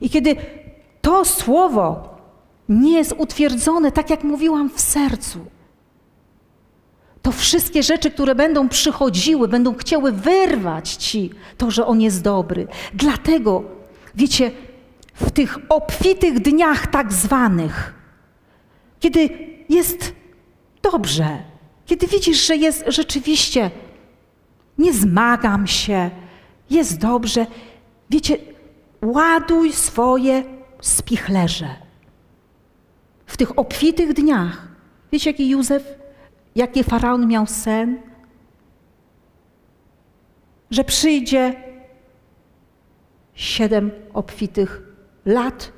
I 0.00 0.10
kiedy 0.10 0.36
to 1.00 1.24
słowo 1.24 2.08
nie 2.68 2.92
jest 2.92 3.14
utwierdzone, 3.18 3.92
tak 3.92 4.10
jak 4.10 4.24
mówiłam, 4.24 4.70
w 4.70 4.80
sercu, 4.80 5.38
to 7.22 7.32
wszystkie 7.32 7.82
rzeczy, 7.82 8.10
które 8.10 8.34
będą 8.34 8.68
przychodziły, 8.68 9.48
będą 9.48 9.74
chciały 9.74 10.12
wyrwać 10.12 10.90
ci 10.90 11.30
to, 11.56 11.70
że 11.70 11.86
On 11.86 12.00
jest 12.00 12.22
dobry. 12.22 12.66
Dlatego, 12.94 13.62
wiecie, 14.14 14.50
w 15.14 15.30
tych 15.30 15.58
obfitych 15.68 16.40
dniach 16.40 16.86
tak 16.86 17.12
zwanych, 17.12 17.94
kiedy 19.00 19.28
jest 19.68 20.12
dobrze, 20.82 21.38
kiedy 21.86 22.06
widzisz, 22.06 22.46
że 22.46 22.56
jest 22.56 22.84
rzeczywiście, 22.86 23.70
nie 24.78 24.92
zmagam 24.92 25.66
się, 25.66 26.10
jest 26.70 26.98
dobrze, 26.98 27.46
wiecie, 28.10 28.36
ładuj 29.02 29.72
swoje 29.72 30.44
spichlerze. 30.80 31.68
W 33.26 33.36
tych 33.36 33.58
obfitych 33.58 34.12
dniach, 34.12 34.68
wiecie, 35.12 35.30
jaki 35.30 35.48
Józef 35.48 35.99
Jaki 36.60 36.84
faraon 36.84 37.26
miał 37.26 37.46
sen? 37.46 37.98
Że 40.70 40.84
przyjdzie 40.84 41.54
siedem 43.34 43.90
obfitych 44.14 44.82
lat, 45.24 45.72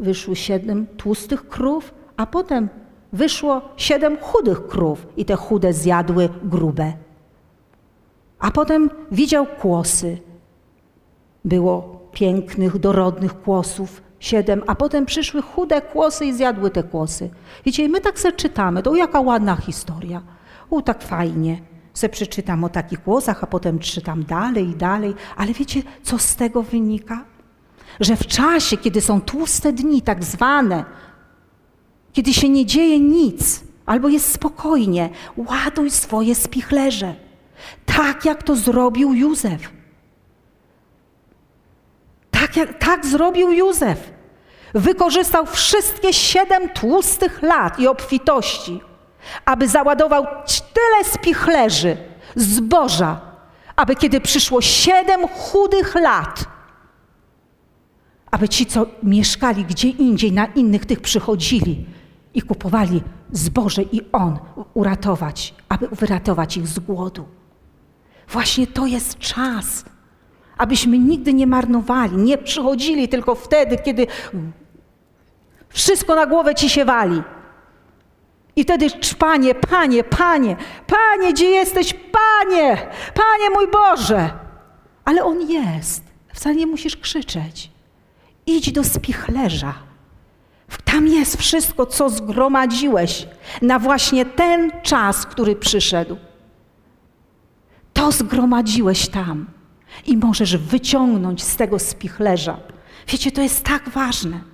wyszły 0.00 0.36
siedem 0.36 0.86
tłustych 0.86 1.48
krów, 1.48 1.94
a 2.16 2.26
potem 2.26 2.68
wyszło 3.12 3.62
siedem 3.76 4.16
chudych 4.20 4.66
krów 4.66 5.06
i 5.16 5.24
te 5.24 5.36
chude 5.36 5.72
zjadły 5.72 6.28
grube. 6.42 6.92
A 8.38 8.50
potem 8.50 8.90
widział 9.10 9.46
kłosy. 9.46 10.18
Było 11.44 12.00
pięknych, 12.12 12.78
dorodnych 12.78 13.42
kłosów, 13.42 14.02
siedem, 14.24 14.62
a 14.66 14.74
potem 14.74 15.06
przyszły 15.06 15.42
chude 15.42 15.82
kłosy 15.82 16.26
i 16.26 16.32
zjadły 16.32 16.70
te 16.70 16.82
kłosy. 16.82 17.30
Wiecie, 17.64 17.88
my 17.88 18.00
tak 18.00 18.18
se 18.18 18.32
czytamy, 18.32 18.82
to 18.82 18.94
jaka 18.94 19.20
ładna 19.20 19.56
historia. 19.56 20.22
U, 20.70 20.82
tak 20.82 21.02
fajnie. 21.02 21.58
Se 21.94 22.08
przeczytam 22.08 22.64
o 22.64 22.68
takich 22.68 23.02
kłosach, 23.02 23.44
a 23.44 23.46
potem 23.46 23.78
czytam 23.78 24.24
dalej 24.24 24.68
i 24.68 24.76
dalej. 24.76 25.14
Ale 25.36 25.52
wiecie, 25.52 25.82
co 26.02 26.18
z 26.18 26.36
tego 26.36 26.62
wynika? 26.62 27.24
Że 28.00 28.16
w 28.16 28.26
czasie, 28.26 28.76
kiedy 28.76 29.00
są 29.00 29.20
tłuste 29.20 29.72
dni, 29.72 30.02
tak 30.02 30.24
zwane, 30.24 30.84
kiedy 32.12 32.34
się 32.34 32.48
nie 32.48 32.66
dzieje 32.66 33.00
nic, 33.00 33.64
albo 33.86 34.08
jest 34.08 34.32
spokojnie, 34.32 35.10
ładuj 35.36 35.90
swoje 35.90 36.34
spichlerze. 36.34 37.14
Tak 37.86 38.24
jak 38.24 38.42
to 38.42 38.56
zrobił 38.56 39.14
Józef. 39.14 39.70
Tak, 42.30 42.56
jak, 42.56 42.78
tak 42.78 43.06
zrobił 43.06 43.52
Józef. 43.52 44.13
Wykorzystał 44.74 45.46
wszystkie 45.46 46.12
siedem 46.12 46.68
tłustych 46.68 47.42
lat 47.42 47.78
i 47.78 47.88
obfitości, 47.88 48.80
aby 49.44 49.68
załadował 49.68 50.26
tyle 50.74 51.12
spichlerzy, 51.12 51.96
zboża, 52.36 53.20
aby 53.76 53.96
kiedy 53.96 54.20
przyszło 54.20 54.60
siedem 54.60 55.28
chudych 55.28 55.94
lat, 55.94 56.44
aby 58.30 58.48
ci, 58.48 58.66
co 58.66 58.86
mieszkali 59.02 59.64
gdzie 59.64 59.88
indziej, 59.88 60.32
na 60.32 60.46
innych 60.46 60.86
tych 60.86 61.00
przychodzili 61.00 61.86
i 62.34 62.42
kupowali 62.42 63.02
zboże 63.32 63.82
i 63.82 64.00
on 64.12 64.38
uratować, 64.74 65.54
aby 65.68 65.88
wyratować 65.88 66.56
ich 66.56 66.68
z 66.68 66.78
głodu. 66.78 67.24
Właśnie 68.28 68.66
to 68.66 68.86
jest 68.86 69.18
czas, 69.18 69.84
abyśmy 70.56 70.98
nigdy 70.98 71.34
nie 71.34 71.46
marnowali, 71.46 72.16
nie 72.16 72.38
przychodzili 72.38 73.08
tylko 73.08 73.34
wtedy, 73.34 73.78
kiedy 73.84 74.06
wszystko 75.74 76.14
na 76.14 76.26
głowę 76.26 76.54
ci 76.54 76.70
się 76.70 76.84
wali. 76.84 77.22
I 78.56 78.64
wtedy 78.64 78.86
panie, 79.18 79.54
panie, 79.54 80.04
panie, 80.04 80.56
panie, 80.86 81.32
gdzie 81.32 81.46
jesteś, 81.46 81.94
panie, 81.94 82.76
panie 83.14 83.50
mój 83.54 83.68
Boże. 83.68 84.30
Ale 85.04 85.24
on 85.24 85.50
jest. 85.50 86.04
Wcale 86.34 86.54
nie 86.54 86.66
musisz 86.66 86.96
krzyczeć. 86.96 87.70
Idź 88.46 88.72
do 88.72 88.84
spichlerza. 88.84 89.74
Tam 90.84 91.08
jest 91.08 91.36
wszystko, 91.36 91.86
co 91.86 92.10
zgromadziłeś 92.10 93.26
na 93.62 93.78
właśnie 93.78 94.24
ten 94.24 94.70
czas, 94.82 95.26
który 95.26 95.56
przyszedł. 95.56 96.16
To 97.92 98.12
zgromadziłeś 98.12 99.08
tam 99.08 99.46
i 100.06 100.16
możesz 100.16 100.56
wyciągnąć 100.56 101.42
z 101.42 101.56
tego 101.56 101.78
spichlerza. 101.78 102.56
Wiecie, 103.08 103.32
to 103.32 103.40
jest 103.42 103.64
tak 103.64 103.88
ważne. 103.88 104.53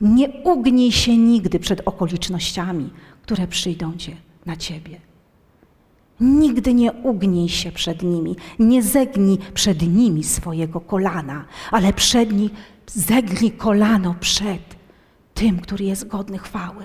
Nie 0.00 0.28
ugnij 0.28 0.92
się 0.92 1.16
nigdy 1.16 1.58
przed 1.58 1.88
okolicznościami, 1.88 2.90
które 3.22 3.46
przyjdą 3.46 3.96
cię, 3.96 4.16
na 4.46 4.56
ciebie. 4.56 5.00
Nigdy 6.20 6.74
nie 6.74 6.92
ugnij 6.92 7.48
się 7.48 7.72
przed 7.72 8.02
nimi, 8.02 8.36
nie 8.58 8.82
zegnij 8.82 9.38
przed 9.54 9.82
nimi 9.82 10.24
swojego 10.24 10.80
kolana, 10.80 11.44
ale 11.70 11.92
przed 11.92 12.32
nich 12.32 12.50
zegnij 12.86 13.50
kolano 13.50 14.14
przed 14.20 14.62
tym, 15.34 15.60
który 15.60 15.84
jest 15.84 16.08
godny 16.08 16.38
chwały. 16.38 16.84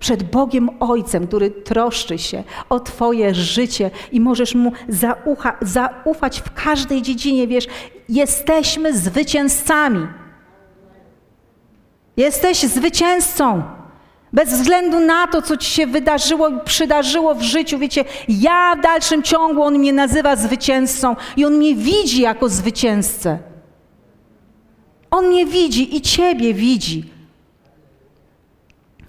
Przed 0.00 0.22
Bogiem 0.30 0.70
Ojcem, 0.80 1.26
który 1.26 1.50
troszczy 1.50 2.18
się 2.18 2.44
o 2.68 2.80
Twoje 2.80 3.34
życie 3.34 3.90
i 4.12 4.20
możesz 4.20 4.54
Mu 4.54 4.72
zaufać 5.60 6.40
w 6.40 6.54
każdej 6.54 7.02
dziedzinie. 7.02 7.46
Wiesz, 7.46 7.66
jesteśmy 8.08 8.98
zwycięzcami. 8.98 10.06
Jesteś 12.16 12.58
zwycięzcą. 12.58 13.62
Bez 14.32 14.50
względu 14.52 15.00
na 15.00 15.26
to, 15.26 15.42
co 15.42 15.56
ci 15.56 15.70
się 15.70 15.86
wydarzyło 15.86 16.48
i 16.48 16.60
przydarzyło 16.64 17.34
w 17.34 17.42
życiu, 17.42 17.78
wiecie, 17.78 18.04
ja 18.28 18.76
w 18.78 18.80
dalszym 18.82 19.22
ciągu 19.22 19.62
on 19.62 19.78
mnie 19.78 19.92
nazywa 19.92 20.36
zwycięzcą 20.36 21.16
i 21.36 21.44
on 21.44 21.54
mnie 21.54 21.74
widzi 21.74 22.20
jako 22.20 22.48
zwycięzcę. 22.48 23.38
On 25.10 25.26
mnie 25.26 25.46
widzi 25.46 25.96
i 25.96 26.00
ciebie 26.00 26.54
widzi 26.54 27.10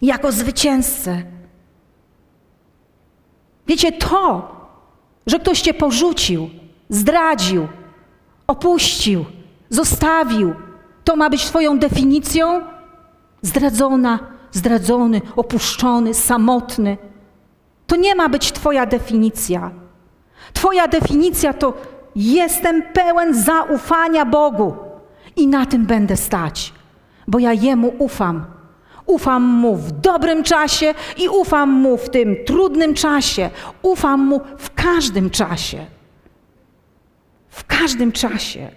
jako 0.02 0.32
zwycięzcę. 0.32 1.24
Wiecie, 3.68 3.92
to, 3.92 4.56
że 5.28 5.40
ktoś 5.40 5.62
cię 5.62 5.74
porzucił, 5.74 6.50
zdradził, 6.90 7.68
opuścił, 8.48 9.26
zostawił, 9.70 10.54
to 11.04 11.16
ma 11.16 11.30
być 11.30 11.46
Twoją 11.46 11.80
definicją? 11.80 12.71
Zdradzona, 13.42 14.20
zdradzony, 14.52 15.22
opuszczony, 15.36 16.14
samotny. 16.14 16.98
To 17.88 17.96
nie 17.96 18.16
ma 18.16 18.30
być 18.30 18.52
Twoja 18.52 18.86
definicja. 18.86 19.72
Twoja 20.54 20.88
definicja 20.88 21.54
to 21.54 21.74
jestem 22.16 22.84
pełen 22.94 23.34
zaufania 23.34 24.26
Bogu 24.26 24.74
i 25.36 25.48
na 25.48 25.66
tym 25.66 25.86
będę 25.86 26.18
stać, 26.18 26.74
bo 27.28 27.40
ja 27.40 27.54
Jemu 27.54 27.94
ufam. 27.98 28.46
Ufam 29.06 29.44
Mu 29.44 29.76
w 29.76 29.92
dobrym 29.92 30.44
czasie 30.44 30.94
i 31.18 31.30
ufam 31.30 31.70
Mu 31.70 31.98
w 31.98 32.10
tym 32.10 32.36
trudnym 32.46 32.94
czasie. 32.94 33.50
Ufam 33.82 34.26
Mu 34.26 34.42
w 34.58 34.74
każdym 34.74 35.30
czasie. 35.30 35.86
W 37.50 37.66
każdym 37.66 38.12
czasie. 38.12 38.72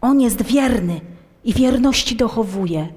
On 0.00 0.20
jest 0.20 0.42
wierny 0.42 1.00
i 1.44 1.54
wierności 1.54 2.16
dochowuje. 2.16 2.88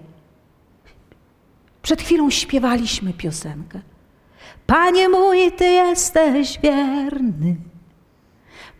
Przed 1.81 2.01
chwilą 2.01 2.29
śpiewaliśmy 2.29 3.13
piosenkę. 3.13 3.81
Panie 4.67 5.09
mój, 5.09 5.51
Ty 5.51 5.65
jesteś 5.65 6.59
wierny. 6.59 7.55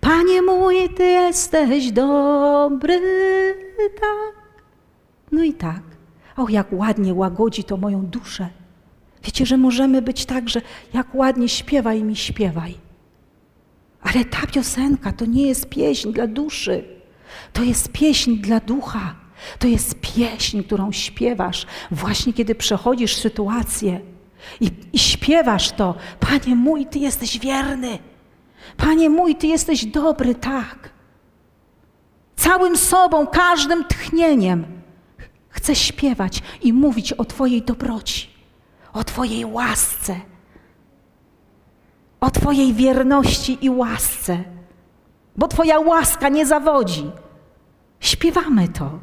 Panie 0.02 0.42
mój, 0.42 0.90
Ty 0.90 1.04
jesteś 1.04 1.92
dobry. 1.92 3.02
Tak. 3.96 4.46
No 5.32 5.44
i 5.44 5.54
tak. 5.54 5.82
Och, 6.38 6.52
jak 6.52 6.68
ładnie 6.72 7.14
łagodzi 7.14 7.64
to 7.64 7.78
moją 7.78 8.06
duszę. 8.06 8.50
Wiecie, 9.24 9.46
że 9.46 9.58
możemy 9.58 10.02
być 10.02 10.26
tak, 10.26 10.50
że 10.50 10.62
jak 10.94 11.16
ładnie 11.16 11.50
śpiewaj 11.50 12.04
mi, 12.04 12.16
śpiewaj. 12.16 12.76
Ale 14.02 14.26
ta 14.26 14.48
piosenka 14.48 15.12
to 15.12 15.26
nie 15.26 15.48
jest 15.48 15.70
pieśń 15.70 16.12
dla 16.12 16.28
duszy, 16.28 16.84
to 17.54 17.64
jest 17.64 17.92
pieśń 17.92 18.36
dla 18.36 18.60
ducha. 18.60 19.25
To 19.60 19.68
jest 19.68 19.96
pieśń, 20.02 20.64
którą 20.64 20.92
śpiewasz 20.92 21.66
właśnie 21.92 22.34
kiedy 22.34 22.56
przechodzisz 22.56 23.16
sytuację 23.16 24.00
i, 24.62 24.72
i 24.94 25.00
śpiewasz 25.00 25.72
to. 25.72 25.96
Panie 26.20 26.56
mój, 26.56 26.86
Ty 26.86 27.00
jesteś 27.00 27.40
wierny. 27.40 28.00
Panie 28.78 29.10
mój, 29.10 29.36
Ty 29.36 29.48
jesteś 29.48 29.86
dobry, 29.86 30.36
tak. 30.36 30.90
Całym 32.36 32.78
sobą, 32.78 33.28
każdym 33.28 33.86
tchnieniem 33.86 34.66
chcę 35.50 35.76
śpiewać 35.76 36.42
i 36.62 36.74
mówić 36.74 37.14
o 37.14 37.26
Twojej 37.26 37.62
dobroci, 37.62 38.30
o 38.94 39.04
Twojej 39.04 39.46
łasce, 39.46 40.16
o 42.22 42.32
Twojej 42.32 42.74
wierności 42.74 43.58
i 43.62 43.70
łasce, 43.70 44.44
bo 45.36 45.48
Twoja 45.48 45.80
łaska 45.80 46.30
nie 46.30 46.46
zawodzi. 46.46 47.12
Śpiewamy 48.00 48.68
to. 48.68 49.00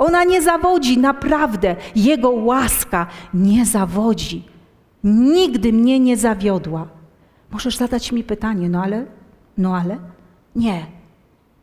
Ona 0.00 0.24
nie 0.24 0.42
zawodzi, 0.42 0.98
naprawdę. 0.98 1.76
Jego 1.96 2.30
łaska 2.30 3.06
nie 3.34 3.66
zawodzi. 3.66 4.44
Nigdy 5.04 5.72
mnie 5.72 6.00
nie 6.00 6.16
zawiodła. 6.16 6.88
Możesz 7.50 7.76
zadać 7.76 8.12
mi 8.12 8.24
pytanie, 8.24 8.68
no 8.68 8.82
ale, 8.82 9.06
no 9.58 9.76
ale? 9.76 9.98
Nie, 10.56 10.86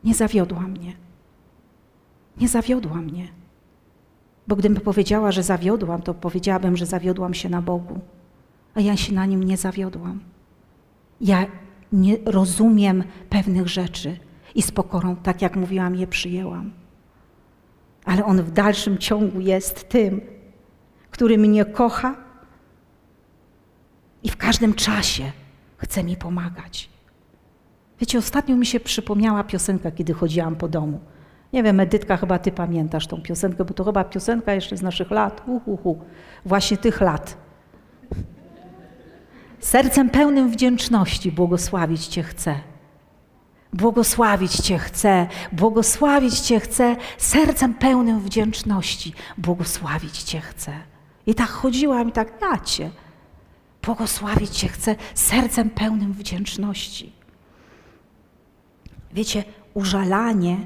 nie 0.03 0.13
zawiodła 0.13 0.59
mnie. 0.59 0.93
Nie 2.41 2.47
zawiodła 2.47 2.95
mnie. 2.95 3.27
Bo 4.47 4.55
gdybym 4.55 4.81
powiedziała, 4.81 5.31
że 5.31 5.43
zawiodłam, 5.43 6.01
to 6.01 6.13
powiedziałabym, 6.13 6.77
że 6.77 6.85
zawiodłam 6.85 7.33
się 7.33 7.49
na 7.49 7.61
Bogu. 7.61 7.99
A 8.75 8.81
ja 8.81 8.97
się 8.97 9.13
na 9.13 9.25
nim 9.25 9.43
nie 9.43 9.57
zawiodłam. 9.57 10.19
Ja 11.21 11.45
nie 11.91 12.17
rozumiem 12.25 13.03
pewnych 13.29 13.67
rzeczy 13.67 14.17
i 14.55 14.61
z 14.61 14.71
pokorą, 14.71 15.15
tak 15.15 15.41
jak 15.41 15.55
mówiłam, 15.55 15.95
je 15.95 16.07
przyjęłam. 16.07 16.71
Ale 18.07 18.25
On 18.25 18.43
w 18.43 18.51
dalszym 18.51 18.97
ciągu 18.97 19.39
jest 19.39 19.89
tym, 19.89 20.21
który 21.11 21.37
mnie 21.37 21.65
kocha 21.65 22.15
i 24.23 24.29
w 24.29 24.37
każdym 24.37 24.73
czasie 24.73 25.31
chce 25.77 26.03
mi 26.03 26.17
pomagać. 26.17 26.89
Wiecie, 27.99 28.17
ostatnio 28.17 28.55
mi 28.55 28.65
się 28.65 28.79
przypomniała 28.79 29.43
piosenka, 29.43 29.91
kiedy 29.91 30.13
chodziłam 30.13 30.55
po 30.55 30.67
domu. 30.67 30.99
Nie 31.53 31.63
wiem, 31.63 31.79
Edytka, 31.79 32.17
chyba 32.17 32.39
ty 32.39 32.51
pamiętasz 32.51 33.07
tą 33.07 33.21
piosenkę, 33.21 33.65
bo 33.65 33.73
to 33.73 33.83
chyba 33.83 34.03
piosenka 34.03 34.53
jeszcze 34.53 34.77
z 34.77 34.81
naszych 34.81 35.11
lat. 35.11 35.43
Uhuhu. 35.45 36.01
Właśnie 36.45 36.77
tych 36.77 37.01
lat. 37.01 37.37
Sercem 39.59 40.09
pełnym 40.09 40.51
wdzięczności 40.51 41.31
błogosławić 41.31 42.07
Cię 42.07 42.23
chcę. 42.23 42.55
Błogosławić 43.73 44.51
Cię 44.51 44.79
chcę, 44.79 45.27
błogosławić 45.51 46.39
Cię 46.39 46.59
chcę, 46.59 46.95
sercem 47.17 47.73
pełnym 47.73 48.21
wdzięczności 48.21 49.13
błogosławić 49.37 50.23
Cię 50.23 50.41
chcę. 50.41 50.73
I 51.25 51.35
tak 51.35 51.49
chodziłam 51.49 52.09
i 52.09 52.11
tak, 52.11 52.41
ja 52.41 52.57
Cię, 52.57 52.91
błogosławić 53.83 54.49
Cię 54.49 54.67
chcę, 54.67 54.95
sercem 55.13 55.69
pełnym 55.69 56.13
wdzięczności. 56.13 57.11
Wiecie, 59.13 59.43
użalanie, 59.73 60.57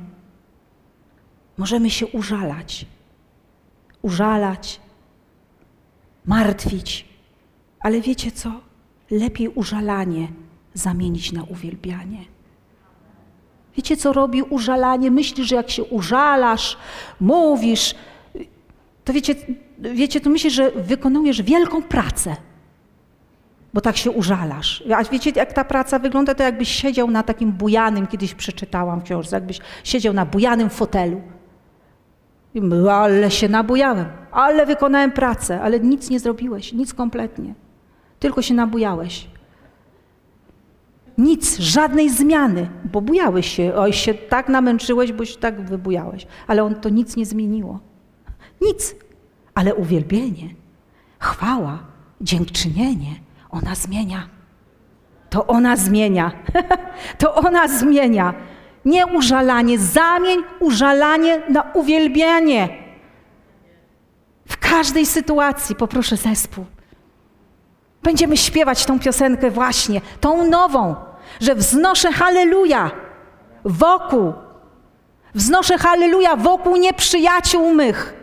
możemy 1.58 1.90
się 1.90 2.08
użalać, 2.08 2.86
użalać, 4.02 4.80
martwić, 6.26 7.06
ale 7.80 8.02
wiecie 8.02 8.32
co? 8.32 8.62
lepiej 9.12 9.48
użalanie 9.48 10.28
zamienić 10.74 11.32
na 11.32 11.44
uwielbianie. 11.44 12.26
Wiecie, 13.76 13.98
co 13.98 14.14
robi 14.14 14.42
użalanie? 14.42 15.12
Myślisz, 15.12 15.48
że 15.48 15.56
jak 15.56 15.70
się 15.70 15.84
użalasz, 15.84 16.78
mówisz, 17.20 17.96
to 19.06 19.14
wiecie, 19.14 19.36
wiecie, 19.80 20.22
to 20.22 20.30
myślisz, 20.30 20.54
że 20.54 20.72
wykonujesz 20.72 21.42
wielką 21.42 21.84
pracę, 21.84 22.36
bo 23.74 23.82
tak 23.82 23.98
się 23.98 24.12
użalasz. 24.12 24.84
A 24.96 25.04
wiecie, 25.04 25.32
jak 25.36 25.54
ta 25.54 25.64
praca 25.64 26.00
wygląda, 26.00 26.36
to 26.36 26.44
jakbyś 26.44 26.70
siedział 26.70 27.12
na 27.12 27.24
takim 27.24 27.52
bujanym, 27.52 28.08
kiedyś 28.08 28.34
przeczytałam 28.34 29.00
w 29.00 29.04
książce, 29.04 29.36
jakbyś 29.36 29.60
siedział 29.84 30.14
na 30.14 30.26
bujanym 30.26 30.70
fotelu. 30.70 31.22
I 32.54 32.62
my, 32.62 32.92
ale 32.92 33.32
się 33.32 33.50
nabujałem, 33.50 34.06
ale 34.32 34.66
wykonałem 34.66 35.12
pracę, 35.12 35.62
ale 35.62 35.80
nic 35.80 36.10
nie 36.10 36.20
zrobiłeś, 36.20 36.74
nic 36.74 36.94
kompletnie. 36.94 37.54
Tylko 38.20 38.42
się 38.42 38.54
nabujałeś. 38.54 39.28
Nic, 41.22 41.58
żadnej 41.58 42.10
zmiany, 42.10 42.70
bo 42.92 43.02
bujałeś 43.02 43.56
się, 43.56 43.74
oj 43.76 43.94
się 43.94 44.14
tak 44.14 44.50
namęczyłeś, 44.50 45.12
boś 45.12 45.38
tak 45.38 45.62
wybujałeś, 45.62 46.28
ale 46.48 46.64
on 46.64 46.76
to 46.76 46.90
nic 46.90 47.16
nie 47.16 47.26
zmieniło. 47.26 47.80
Nic, 48.62 48.96
ale 49.54 49.76
uwielbienie, 49.76 50.50
chwała, 51.20 51.80
dziękczynienie, 52.22 53.16
ona 53.50 53.76
zmienia. 53.76 54.30
To 55.30 55.48
ona 55.48 55.76
zmienia. 55.76 56.32
to 57.20 57.36
ona 57.36 57.68
zmienia. 57.68 58.34
Nie 58.86 59.08
użalanie, 59.08 59.80
zamień 59.80 60.40
użalanie 60.60 61.42
na 61.50 61.62
uwielbianie. 61.62 62.70
W 64.48 64.58
każdej 64.58 65.06
sytuacji 65.06 65.76
poproszę 65.76 66.18
zespół. 66.18 66.66
Będziemy 68.04 68.38
śpiewać 68.38 68.86
tą 68.86 69.00
piosenkę 69.00 69.52
właśnie, 69.52 70.02
tą 70.22 70.50
nową, 70.50 70.96
że 71.40 71.56
wznoszę 71.56 72.12
halleluja 72.12 72.92
wokół. 73.66 74.34
Wznoszę 75.36 75.78
halleluja 75.78 76.36
wokół 76.36 76.76
nieprzyjaciół 76.76 77.74
mych. 77.74 78.14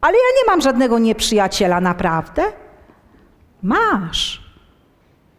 Ale 0.00 0.12
ja 0.12 0.42
nie 0.42 0.52
mam 0.52 0.60
żadnego 0.60 0.98
nieprzyjaciela, 0.98 1.80
naprawdę. 1.80 2.42
Masz. 3.62 4.50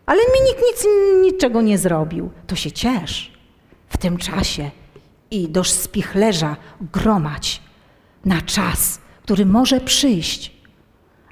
Ale 0.05 0.19
mi 0.19 0.49
nikt 0.49 0.61
nic, 0.61 0.87
niczego 1.21 1.61
nie 1.61 1.77
zrobił. 1.77 2.31
To 2.47 2.55
się 2.55 2.71
ciesz 2.71 3.31
w 3.89 3.97
tym 3.97 4.17
czasie 4.17 4.71
i 5.31 5.49
do 5.49 5.63
spichlerza 5.63 6.55
gromać 6.81 7.61
na 8.25 8.41
czas, 8.41 8.99
który 9.23 9.45
może 9.45 9.81
przyjść, 9.81 10.51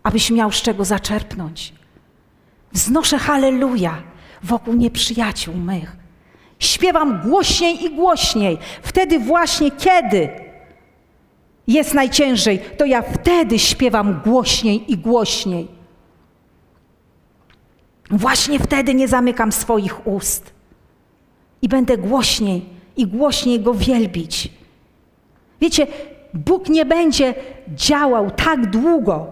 abyś 0.03 0.31
miał 0.31 0.51
z 0.51 0.61
czego 0.61 0.85
zaczerpnąć. 0.85 1.73
Wznoszę 2.73 3.17
halleluja 3.17 4.03
wokół 4.43 4.73
nieprzyjaciół 4.73 5.55
mych. 5.55 5.97
Śpiewam 6.59 7.21
głośniej 7.21 7.83
i 7.85 7.95
głośniej. 7.95 8.57
Wtedy 8.81 9.19
właśnie, 9.19 9.71
kiedy 9.71 10.29
jest 11.67 11.93
najciężej, 11.93 12.59
to 12.77 12.85
ja 12.85 13.01
wtedy 13.01 13.59
śpiewam 13.59 14.21
głośniej 14.25 14.91
i 14.91 14.97
głośniej. 14.97 15.67
Właśnie 18.11 18.59
wtedy 18.59 18.93
nie 18.93 19.07
zamykam 19.07 19.51
swoich 19.51 20.07
ust 20.07 20.53
i 21.61 21.69
będę 21.69 21.97
głośniej 21.97 22.65
i 22.97 23.07
głośniej 23.07 23.59
Go 23.59 23.73
wielbić. 23.73 24.51
Wiecie, 25.61 25.87
Bóg 26.33 26.69
nie 26.69 26.85
będzie 26.85 27.35
działał 27.67 28.31
tak 28.31 28.69
długo, 28.69 29.27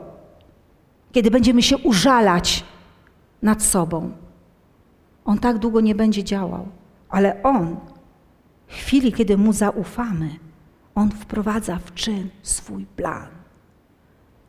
kiedy 1.12 1.32
będziemy 1.32 1.64
się 1.64 1.78
użalać 1.78 2.64
nad 3.42 3.64
sobą. 3.64 4.12
On 5.28 5.38
tak 5.38 5.58
długo 5.58 5.82
nie 5.82 5.96
będzie 5.96 6.24
działał, 6.24 6.68
ale 7.10 7.44
On, 7.44 7.76
w 8.68 8.74
chwili, 8.74 9.14
kiedy 9.14 9.38
Mu 9.38 9.54
zaufamy, 9.54 10.30
On 10.96 11.12
wprowadza 11.12 11.80
w 11.80 11.94
czyn 11.94 12.30
swój 12.42 12.86
plan. 12.86 13.28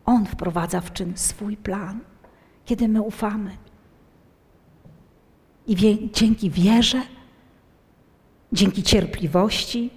On 0.04 0.26
wprowadza 0.26 0.80
w 0.80 0.92
czyn 0.92 1.12
swój 1.16 1.56
plan, 1.56 2.00
kiedy 2.64 2.88
my 2.88 3.02
ufamy. 3.02 3.56
I 5.66 5.76
wie, 5.76 6.10
dzięki 6.10 6.50
wierze, 6.50 7.02
dzięki 8.52 8.82
cierpliwości 8.82 9.90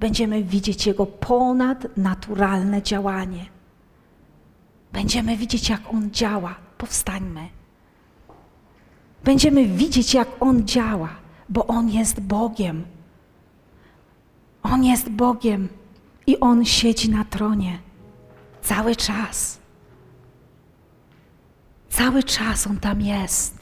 będziemy 0.00 0.44
widzieć 0.44 0.86
Jego 0.86 1.06
ponadnaturalne 1.06 2.82
działanie. 2.82 3.46
Będziemy 4.92 5.36
widzieć, 5.36 5.68
jak 5.68 5.80
On 5.90 6.10
działa. 6.10 6.54
Powstańmy. 6.78 7.63
Będziemy 9.24 9.66
widzieć, 9.66 10.14
jak 10.14 10.28
On 10.40 10.64
działa, 10.64 11.08
bo 11.48 11.66
On 11.66 11.88
jest 11.90 12.20
Bogiem. 12.20 12.84
On 14.62 14.84
jest 14.84 15.08
Bogiem 15.08 15.68
i 16.26 16.40
On 16.40 16.64
siedzi 16.64 17.10
na 17.10 17.24
tronie 17.24 17.78
cały 18.62 18.96
czas. 18.96 19.58
Cały 21.88 22.22
czas 22.22 22.66
On 22.66 22.76
tam 22.76 23.00
jest. 23.00 23.58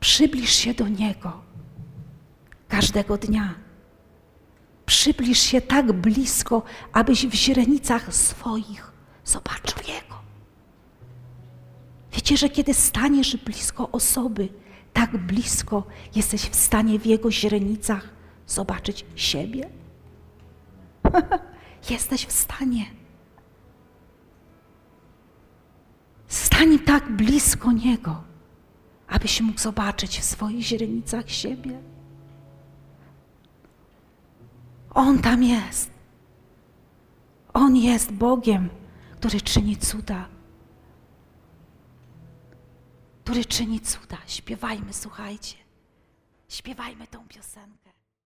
Przybliż 0.00 0.50
się 0.50 0.74
do 0.74 0.88
Niego 0.88 1.32
każdego 2.68 3.18
dnia. 3.18 3.54
Przybliż 4.86 5.38
się 5.38 5.60
tak 5.60 5.92
blisko, 5.92 6.62
abyś 6.92 7.26
w 7.26 7.34
źrenicach 7.34 8.14
swoich 8.14 8.92
zobaczył 9.24 9.78
Jego. 9.88 10.13
Wiecie, 12.14 12.36
że 12.36 12.48
kiedy 12.48 12.74
staniesz 12.74 13.36
blisko 13.36 13.90
osoby, 13.90 14.48
tak 14.92 15.16
blisko 15.16 15.86
jesteś 16.14 16.42
w 16.42 16.54
stanie 16.54 16.98
w 16.98 17.06
Jego 17.06 17.30
źrenicach 17.30 18.08
zobaczyć 18.46 19.06
siebie? 19.16 19.70
jesteś 21.90 22.26
w 22.26 22.32
stanie. 22.32 22.86
Stań 26.28 26.78
tak 26.78 27.12
blisko 27.16 27.72
Niego, 27.72 28.22
abyś 29.08 29.40
mógł 29.40 29.60
zobaczyć 29.60 30.18
w 30.18 30.24
swoich 30.24 30.62
źrenicach 30.62 31.30
siebie. 31.30 31.78
On 34.90 35.18
tam 35.18 35.42
jest. 35.42 35.90
On 37.54 37.76
jest 37.76 38.12
Bogiem, 38.12 38.68
który 39.18 39.40
czyni 39.40 39.76
cuda. 39.76 40.33
Który 43.24 43.44
czyni 43.44 43.80
cuda. 43.80 44.18
Śpiewajmy, 44.26 44.92
słuchajcie. 44.92 45.56
Śpiewajmy 46.48 47.06
tą 47.06 47.28
piosenkę. 47.28 47.83